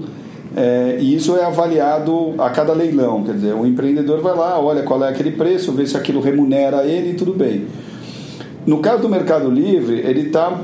é, 0.56 0.98
e 1.00 1.16
isso 1.16 1.36
é 1.36 1.44
avaliado 1.44 2.36
a 2.38 2.50
cada 2.50 2.74
leilão. 2.74 3.24
Quer 3.24 3.34
dizer, 3.34 3.54
o 3.54 3.66
empreendedor 3.66 4.22
vai 4.22 4.36
lá, 4.36 4.60
olha 4.60 4.84
qual 4.84 5.04
é 5.04 5.10
aquele 5.10 5.32
preço, 5.32 5.72
vê 5.72 5.86
se 5.86 5.98
aquilo 5.98 6.22
remunera 6.22 6.86
ele 6.86 7.12
e 7.12 7.14
tudo 7.14 7.34
bem. 7.34 7.66
No 8.66 8.80
caso 8.80 9.02
do 9.02 9.10
Mercado 9.10 9.50
Livre, 9.50 10.00
ele 10.00 10.28
está 10.28 10.62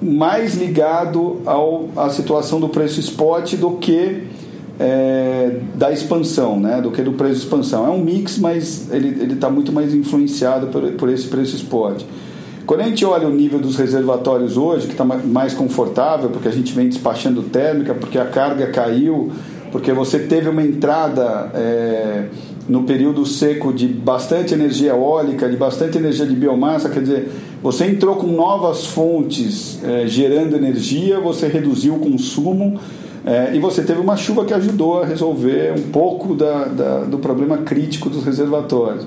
mais 0.00 0.54
ligado 0.54 1.40
ao, 1.46 1.88
à 1.96 2.10
situação 2.10 2.60
do 2.60 2.68
preço 2.68 3.00
spot 3.00 3.54
do 3.54 3.72
que 3.72 4.24
é, 4.78 5.58
da 5.74 5.90
expansão, 5.92 6.60
né? 6.60 6.80
do 6.80 6.90
que 6.90 7.02
do 7.02 7.12
preço 7.12 7.40
expansão. 7.40 7.86
É 7.86 7.90
um 7.90 8.02
mix, 8.02 8.38
mas 8.38 8.92
ele 8.92 9.32
está 9.32 9.48
muito 9.48 9.72
mais 9.72 9.94
influenciado 9.94 10.66
por, 10.68 10.82
por 10.92 11.08
esse 11.08 11.26
preço 11.28 11.56
spot. 11.56 12.02
Quando 12.66 12.80
a 12.80 12.84
gente 12.84 13.04
olha 13.04 13.28
o 13.28 13.30
nível 13.30 13.58
dos 13.58 13.76
reservatórios 13.76 14.56
hoje, 14.56 14.86
que 14.86 14.92
está 14.92 15.04
mais 15.04 15.52
confortável, 15.52 16.30
porque 16.30 16.48
a 16.48 16.52
gente 16.52 16.72
vem 16.72 16.88
despachando 16.88 17.42
térmica, 17.42 17.92
porque 17.94 18.18
a 18.18 18.24
carga 18.24 18.68
caiu, 18.68 19.30
porque 19.70 19.92
você 19.92 20.20
teve 20.20 20.48
uma 20.48 20.62
entrada 20.62 21.50
é, 21.52 22.24
no 22.66 22.84
período 22.84 23.26
seco 23.26 23.70
de 23.70 23.86
bastante 23.86 24.54
energia 24.54 24.92
eólica, 24.92 25.46
de 25.48 25.56
bastante 25.56 25.98
energia 25.98 26.24
de 26.24 26.34
biomassa, 26.34 26.88
quer 26.88 27.02
dizer, 27.02 27.30
você 27.62 27.84
entrou 27.84 28.16
com 28.16 28.28
novas 28.28 28.86
fontes 28.86 29.78
é, 29.84 30.06
gerando 30.06 30.56
energia, 30.56 31.20
você 31.20 31.48
reduziu 31.48 31.96
o 31.96 31.98
consumo 31.98 32.80
é, 33.26 33.54
e 33.54 33.58
você 33.58 33.82
teve 33.82 34.00
uma 34.00 34.16
chuva 34.16 34.44
que 34.44 34.54
ajudou 34.54 35.02
a 35.02 35.06
resolver 35.06 35.74
um 35.76 35.90
pouco 35.90 36.34
da, 36.34 36.64
da, 36.64 36.98
do 37.00 37.18
problema 37.18 37.58
crítico 37.58 38.08
dos 38.08 38.24
reservatórios. 38.24 39.06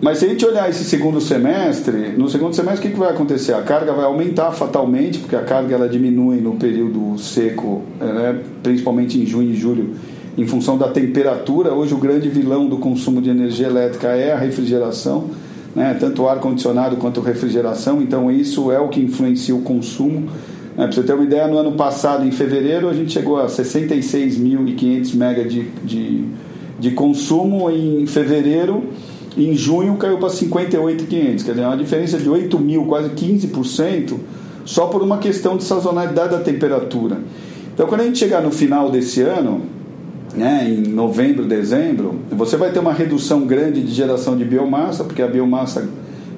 Mas 0.00 0.18
se 0.18 0.26
a 0.26 0.28
gente 0.28 0.44
olhar 0.46 0.70
esse 0.70 0.84
segundo 0.84 1.20
semestre, 1.20 2.14
no 2.16 2.28
segundo 2.28 2.54
semestre 2.54 2.88
o 2.88 2.92
que, 2.92 2.98
vai 2.98 3.10
acontecer? 3.10 3.52
A 3.52 3.62
carga 3.62 3.92
vai 3.92 4.04
aumentar 4.04 4.52
fatalmente, 4.52 5.18
porque 5.18 5.34
a 5.34 5.42
carga 5.42 5.74
ela 5.74 5.88
diminui 5.88 6.36
no 6.36 6.54
período 6.54 7.18
seco, 7.18 7.82
né, 8.00 8.40
principalmente 8.62 9.20
em 9.20 9.26
junho 9.26 9.50
e 9.50 9.54
julho, 9.54 9.96
em 10.36 10.46
função 10.46 10.78
da 10.78 10.88
temperatura. 10.88 11.74
Hoje 11.74 11.94
o 11.94 11.98
grande 11.98 12.28
vilão 12.28 12.68
do 12.68 12.78
consumo 12.78 13.20
de 13.20 13.28
energia 13.28 13.66
elétrica 13.66 14.08
é 14.08 14.32
a 14.32 14.38
refrigeração 14.38 15.30
né, 15.74 15.96
tanto 15.98 16.22
o 16.22 16.28
ar-condicionado 16.28 16.96
quanto 16.96 17.20
refrigeração, 17.20 18.02
então 18.02 18.30
isso 18.30 18.72
é 18.72 18.80
o 18.80 18.88
que 18.88 19.00
influencia 19.00 19.54
o 19.54 19.62
consumo. 19.62 20.28
Né, 20.76 20.86
Para 20.86 20.92
você 20.92 21.02
ter 21.02 21.12
uma 21.12 21.24
ideia, 21.24 21.46
no 21.46 21.56
ano 21.56 21.72
passado, 21.72 22.26
em 22.26 22.32
fevereiro, 22.32 22.88
a 22.88 22.94
gente 22.94 23.12
chegou 23.12 23.38
a 23.38 23.46
66.500 23.46 25.14
mega 25.14 25.44
de, 25.44 25.62
de, 25.84 26.24
de 26.80 26.90
consumo 26.90 27.70
em 27.70 28.06
fevereiro, 28.06 28.84
em 29.46 29.54
junho 29.54 29.96
caiu 29.96 30.18
para 30.18 30.28
58.500, 30.28 31.44
quer 31.44 31.50
dizer, 31.52 31.62
é 31.62 31.66
uma 31.66 31.76
diferença 31.76 32.18
de 32.18 32.28
8 32.28 32.58
mil, 32.58 32.84
quase 32.86 33.10
15%, 33.10 34.14
só 34.64 34.86
por 34.86 35.02
uma 35.02 35.18
questão 35.18 35.56
de 35.56 35.64
sazonalidade 35.64 36.30
da 36.30 36.40
temperatura. 36.40 37.18
Então, 37.72 37.86
quando 37.86 38.00
a 38.00 38.04
gente 38.04 38.18
chegar 38.18 38.42
no 38.42 38.50
final 38.50 38.90
desse 38.90 39.22
ano, 39.22 39.62
né, 40.34 40.68
em 40.68 40.88
novembro, 40.88 41.44
dezembro, 41.44 42.16
você 42.30 42.56
vai 42.56 42.70
ter 42.72 42.80
uma 42.80 42.92
redução 42.92 43.46
grande 43.46 43.82
de 43.82 43.92
geração 43.92 44.36
de 44.36 44.44
biomassa, 44.44 45.04
porque 45.04 45.22
a 45.22 45.28
biomassa 45.28 45.88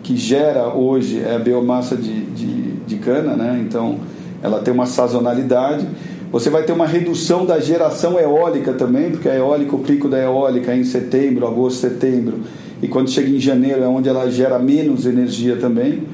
que 0.02 0.16
gera 0.16 0.68
hoje 0.68 1.20
é 1.20 1.36
a 1.36 1.38
biomassa 1.38 1.96
de, 1.96 2.20
de, 2.26 2.72
de 2.86 2.96
cana, 2.96 3.34
né? 3.36 3.62
então 3.66 3.98
ela 4.42 4.60
tem 4.60 4.72
uma 4.72 4.86
sazonalidade. 4.86 5.86
Você 6.32 6.48
vai 6.48 6.62
ter 6.62 6.72
uma 6.72 6.86
redução 6.86 7.44
da 7.44 7.58
geração 7.58 8.18
eólica 8.18 8.72
também, 8.72 9.10
porque 9.10 9.28
a 9.28 9.34
eólica, 9.34 9.74
o 9.74 9.80
pico 9.80 10.08
da 10.08 10.18
eólica 10.18 10.72
é 10.72 10.76
em 10.76 10.84
setembro, 10.84 11.46
agosto, 11.46 11.80
setembro, 11.80 12.40
e 12.82 12.88
quando 12.88 13.10
chega 13.10 13.28
em 13.28 13.38
janeiro 13.38 13.82
é 13.82 13.86
onde 13.86 14.08
ela 14.08 14.30
gera 14.30 14.58
menos 14.58 15.06
energia 15.06 15.56
também. 15.56 16.04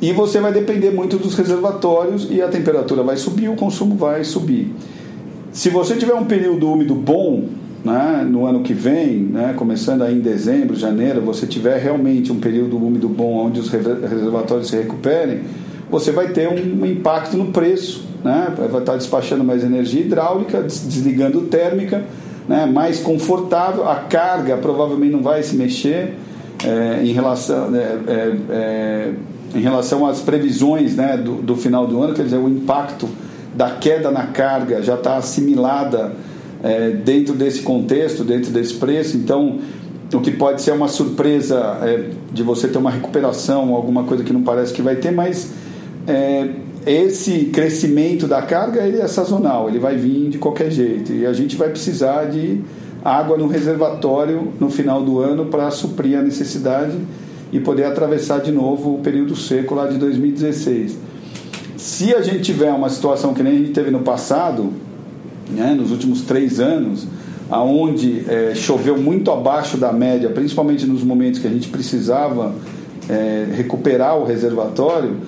E 0.00 0.12
você 0.12 0.38
vai 0.38 0.52
depender 0.52 0.90
muito 0.90 1.16
dos 1.16 1.34
reservatórios 1.34 2.28
e 2.30 2.40
a 2.40 2.48
temperatura 2.48 3.02
vai 3.02 3.16
subir, 3.16 3.48
o 3.48 3.56
consumo 3.56 3.96
vai 3.96 4.22
subir. 4.22 4.72
Se 5.50 5.70
você 5.70 5.96
tiver 5.96 6.14
um 6.14 6.24
período 6.24 6.70
úmido 6.70 6.94
bom, 6.94 7.48
né, 7.84 8.26
no 8.28 8.46
ano 8.46 8.62
que 8.62 8.72
vem, 8.72 9.18
né, 9.18 9.54
começando 9.56 10.02
aí 10.02 10.14
em 10.14 10.20
dezembro, 10.20 10.76
janeiro, 10.76 11.20
você 11.20 11.46
tiver 11.46 11.78
realmente 11.78 12.30
um 12.30 12.38
período 12.38 12.76
úmido 12.76 13.08
bom 13.08 13.46
onde 13.46 13.58
os 13.58 13.68
reservatórios 13.68 14.68
se 14.68 14.76
recuperem, 14.76 15.40
você 15.90 16.12
vai 16.12 16.28
ter 16.28 16.48
um 16.48 16.84
impacto 16.84 17.36
no 17.36 17.46
preço, 17.46 18.04
né, 18.22 18.52
vai 18.56 18.80
estar 18.80 18.96
despachando 18.96 19.42
mais 19.42 19.64
energia 19.64 20.02
hidráulica, 20.02 20.62
desligando 20.62 21.42
térmica, 21.42 22.04
né, 22.48 22.66
mais 22.66 22.98
confortável, 22.98 23.88
a 23.88 23.96
carga 23.96 24.56
provavelmente 24.56 25.12
não 25.12 25.22
vai 25.22 25.42
se 25.42 25.54
mexer 25.54 26.14
é, 26.64 27.02
em 27.04 27.12
relação 27.12 27.76
é, 27.76 27.78
é, 27.78 28.36
é 28.50 29.12
em 29.54 29.60
relação 29.60 30.06
às 30.06 30.20
previsões 30.20 30.94
né, 30.94 31.16
do, 31.16 31.36
do 31.36 31.56
final 31.56 31.86
do 31.86 32.02
ano, 32.02 32.14
quer 32.14 32.24
dizer, 32.24 32.36
o 32.36 32.48
impacto 32.48 33.08
da 33.54 33.70
queda 33.70 34.10
na 34.10 34.26
carga 34.26 34.82
já 34.82 34.94
está 34.94 35.16
assimilada 35.16 36.12
é, 36.62 36.90
dentro 36.90 37.34
desse 37.34 37.62
contexto, 37.62 38.24
dentro 38.24 38.50
desse 38.50 38.74
preço. 38.74 39.16
Então, 39.16 39.58
o 40.12 40.20
que 40.20 40.30
pode 40.30 40.60
ser 40.62 40.72
uma 40.72 40.88
surpresa 40.88 41.78
é, 41.82 42.10
de 42.32 42.42
você 42.42 42.68
ter 42.68 42.78
uma 42.78 42.90
recuperação, 42.90 43.74
alguma 43.74 44.04
coisa 44.04 44.22
que 44.22 44.32
não 44.32 44.42
parece 44.42 44.72
que 44.72 44.82
vai 44.82 44.96
ter, 44.96 45.12
mas 45.12 45.50
esse 46.90 47.46
crescimento 47.46 48.26
da 48.26 48.42
carga 48.42 48.86
ele 48.86 49.00
é 49.00 49.06
sazonal, 49.06 49.68
ele 49.68 49.78
vai 49.78 49.96
vir 49.96 50.30
de 50.30 50.38
qualquer 50.38 50.70
jeito. 50.70 51.12
E 51.12 51.26
a 51.26 51.32
gente 51.32 51.56
vai 51.56 51.68
precisar 51.68 52.24
de 52.26 52.60
água 53.04 53.36
no 53.36 53.46
reservatório 53.46 54.52
no 54.58 54.70
final 54.70 55.02
do 55.02 55.20
ano 55.20 55.46
para 55.46 55.70
suprir 55.70 56.18
a 56.18 56.22
necessidade 56.22 56.96
e 57.52 57.60
poder 57.60 57.84
atravessar 57.84 58.40
de 58.40 58.52
novo 58.52 58.94
o 58.94 58.98
período 58.98 59.36
seco 59.36 59.74
lá 59.74 59.86
de 59.86 59.98
2016 59.98 61.08
se 61.78 62.12
a 62.12 62.20
gente 62.20 62.40
tiver 62.40 62.72
uma 62.72 62.88
situação 62.88 63.32
que 63.32 63.40
nem 63.40 63.52
a 63.52 63.56
gente 63.56 63.70
teve 63.70 63.90
no 63.90 64.00
passado, 64.00 64.72
né, 65.48 65.74
nos 65.78 65.92
últimos 65.92 66.22
três 66.22 66.58
anos, 66.58 67.06
aonde 67.48 68.24
é, 68.28 68.52
choveu 68.54 69.00
muito 69.00 69.30
abaixo 69.30 69.76
da 69.76 69.92
média, 69.92 70.28
principalmente 70.28 70.84
nos 70.84 71.04
momentos 71.04 71.38
que 71.38 71.46
a 71.46 71.50
gente 71.50 71.68
precisava 71.68 72.52
é, 73.08 73.46
recuperar 73.54 74.18
o 74.18 74.24
reservatório, 74.24 75.18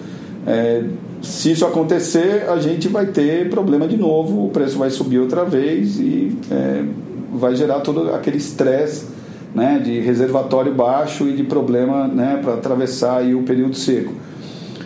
é, 0.44 0.82
se 1.22 1.52
isso 1.52 1.66
acontecer, 1.66 2.48
a 2.48 2.58
gente 2.58 2.88
vai 2.88 3.06
ter 3.06 3.50
problema 3.50 3.86
de 3.86 3.96
novo, 3.96 4.46
o 4.46 4.48
preço 4.50 4.78
vai 4.78 4.90
subir 4.90 5.18
outra 5.18 5.44
vez 5.44 5.98
e 5.98 6.36
é, 6.50 6.84
vai 7.32 7.54
gerar 7.54 7.80
todo 7.80 8.14
aquele 8.14 8.38
estresse 8.38 9.06
né, 9.54 9.80
de 9.82 10.00
reservatório 10.00 10.74
baixo 10.74 11.28
e 11.28 11.32
de 11.32 11.42
problema 11.42 12.06
né, 12.08 12.40
para 12.42 12.54
atravessar 12.54 13.18
aí 13.18 13.34
o 13.34 13.42
período 13.42 13.76
seco. 13.76 14.12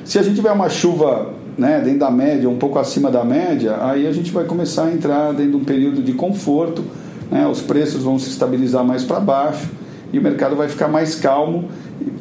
Se 0.04 0.18
a 0.18 0.22
gente 0.22 0.36
tiver 0.36 0.50
uma 0.50 0.68
chuva 0.68 1.32
né, 1.56 1.80
dentro 1.80 2.00
da 2.00 2.10
média, 2.10 2.48
um 2.48 2.58
pouco 2.58 2.78
acima 2.78 3.10
da 3.10 3.24
média, 3.24 3.76
aí 3.80 4.06
a 4.06 4.12
gente 4.12 4.32
vai 4.32 4.44
começar 4.44 4.86
a 4.86 4.92
entrar 4.92 5.32
dentro 5.32 5.52
de 5.52 5.56
um 5.56 5.64
período 5.64 6.02
de 6.02 6.12
conforto, 6.14 6.84
né, 7.30 7.46
os 7.46 7.62
preços 7.62 8.02
vão 8.02 8.18
se 8.18 8.28
estabilizar 8.28 8.84
mais 8.84 9.04
para 9.04 9.20
baixo 9.20 9.68
e 10.12 10.18
o 10.18 10.22
mercado 10.22 10.56
vai 10.56 10.68
ficar 10.68 10.88
mais 10.88 11.14
calmo 11.14 11.68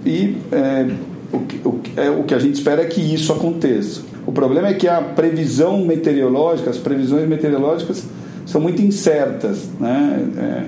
e 0.06 0.38
é, 0.52 0.88
o, 1.34 1.40
que, 1.40 1.68
o, 1.68 1.80
é, 1.98 2.10
o 2.10 2.24
que 2.24 2.34
a 2.34 2.40
gente 2.40 2.56
espera 2.56 2.82
é 2.82 2.86
que 2.86 3.02
isso 3.02 3.34
aconteça. 3.34 4.02
O 4.26 4.32
problema 4.32 4.68
é 4.70 4.74
que 4.74 4.88
a 4.88 5.02
previsão 5.02 5.84
meteorológica, 5.84 6.70
as 6.70 6.78
previsões 6.78 7.28
meteorológicas 7.28 8.06
são 8.46 8.62
muito 8.62 8.82
incertas. 8.82 9.70
Né? 9.80 10.28
É, 10.38 10.64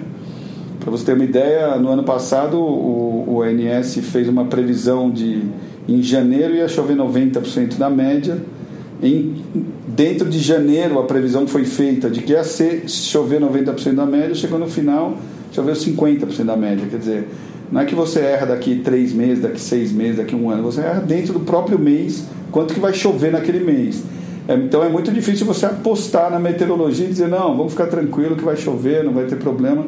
para 0.80 0.92
você 0.92 1.06
ter 1.06 1.14
uma 1.14 1.24
ideia, 1.24 1.78
no 1.78 1.90
ano 1.90 2.04
passado 2.04 2.58
o, 2.58 3.26
o 3.28 3.38
ONS 3.40 4.00
fez 4.04 4.28
uma 4.28 4.46
previsão 4.46 5.10
de 5.10 5.44
em 5.88 6.02
janeiro 6.02 6.56
ia 6.56 6.68
chover 6.68 6.98
90% 6.98 7.78
da 7.78 7.90
média 7.90 8.42
em, 9.02 9.44
dentro 9.88 10.30
de 10.30 10.40
janeiro, 10.40 11.00
a 11.00 11.04
previsão 11.04 11.46
foi 11.48 11.66
feita 11.66 12.10
de 12.10 12.22
que 12.22 12.34
ia 12.34 12.44
ser, 12.44 12.90
chover 12.90 13.40
90% 13.40 13.94
da 13.94 14.06
média, 14.06 14.34
chegou 14.34 14.58
no 14.58 14.68
final, 14.68 15.18
choveu 15.52 15.74
50% 15.74 16.44
da 16.44 16.56
média. 16.56 16.88
Quer 16.90 16.98
dizer, 16.98 17.28
não 17.72 17.82
é 17.82 17.86
que 17.86 17.96
você 17.96 18.20
erra 18.20 18.48
daqui 18.48 18.82
três 18.84 19.14
meses, 19.14 19.42
daqui 19.42 19.60
seis 19.60 19.92
meses, 19.92 20.18
daqui 20.18 20.36
um 20.36 20.50
ano, 20.50 20.64
você 20.64 20.82
erra 20.82 21.02
dentro 21.02 21.34
do 21.34 21.40
próprio 21.40 21.80
mês, 21.80 22.26
quanto 22.52 22.74
que 22.74 22.80
vai 22.80 22.94
chover 22.94 23.32
naquele 23.32 23.64
mês. 23.64 24.04
É, 24.48 24.56
então 24.56 24.84
é 24.84 24.90
muito 24.90 25.12
difícil 25.12 25.46
você 25.46 25.66
apostar 25.66 26.30
na 26.30 26.40
meteorologia 26.40 27.06
e 27.06 27.10
dizer, 27.10 27.28
não, 27.28 27.56
vamos 27.56 27.72
ficar 27.74 27.88
tranquilo 27.88 28.36
que 28.36 28.44
vai 28.44 28.56
chover, 28.56 29.04
não 29.04 29.14
vai 29.14 29.26
ter 29.26 29.38
problema. 29.38 29.86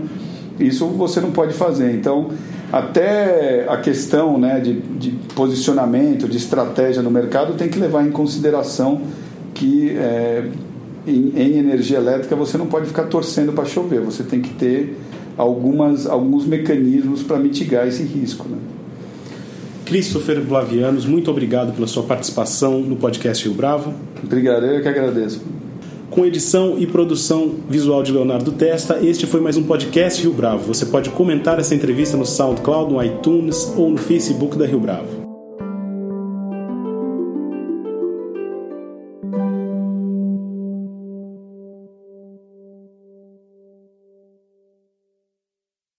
Isso 0.59 0.87
você 0.87 1.21
não 1.21 1.31
pode 1.31 1.53
fazer. 1.53 1.93
Então, 1.93 2.29
até 2.71 3.65
a 3.69 3.77
questão 3.77 4.37
né, 4.37 4.59
de, 4.59 4.73
de 4.81 5.11
posicionamento, 5.35 6.27
de 6.27 6.37
estratégia 6.37 7.01
no 7.01 7.11
mercado 7.11 7.53
tem 7.53 7.69
que 7.69 7.79
levar 7.79 8.05
em 8.05 8.11
consideração 8.11 9.01
que 9.53 9.91
é, 9.97 10.45
em, 11.05 11.31
em, 11.35 11.57
energia 11.57 11.97
elétrica 11.97 12.35
você 12.35 12.57
não 12.57 12.65
pode 12.65 12.87
ficar 12.87 13.03
torcendo 13.03 13.53
para 13.53 13.65
chover, 13.65 14.01
você 14.01 14.23
tem 14.23 14.41
que 14.41 14.53
ter 14.53 14.97
algumas, 15.37 16.07
alguns 16.07 16.45
mecanismos 16.45 17.21
para 17.23 17.37
mitigar 17.37 17.87
esse 17.87 18.03
risco. 18.03 18.47
Né? 18.49 18.57
Christopher 19.85 20.41
Vlavianos, 20.41 21.05
muito 21.05 21.31
obrigado 21.31 21.73
pela 21.73 21.87
sua 21.87 22.03
participação 22.03 22.81
no 22.81 22.95
podcast 22.95 23.45
Rio 23.45 23.53
Bravo. 23.53 23.93
Obrigado, 24.21 24.65
eu 24.65 24.81
que 24.81 24.87
agradeço. 24.87 25.41
Com 26.09 26.25
edição 26.25 26.75
e 26.79 26.87
produção 26.87 27.55
visual 27.69 28.01
de 28.01 28.11
Leonardo 28.11 28.51
Testa, 28.51 28.99
este 29.01 29.27
foi 29.27 29.39
mais 29.39 29.55
um 29.55 29.63
podcast 29.63 30.21
Rio 30.21 30.33
Bravo. 30.33 30.73
Você 30.73 30.85
pode 30.85 31.09
comentar 31.11 31.59
essa 31.59 31.75
entrevista 31.75 32.17
no 32.17 32.25
SoundCloud, 32.25 32.93
no 32.93 33.03
iTunes 33.03 33.71
ou 33.77 33.89
no 33.89 33.97
Facebook 33.97 34.57
da 34.57 34.65
Rio 34.65 34.79
Bravo. 34.79 35.26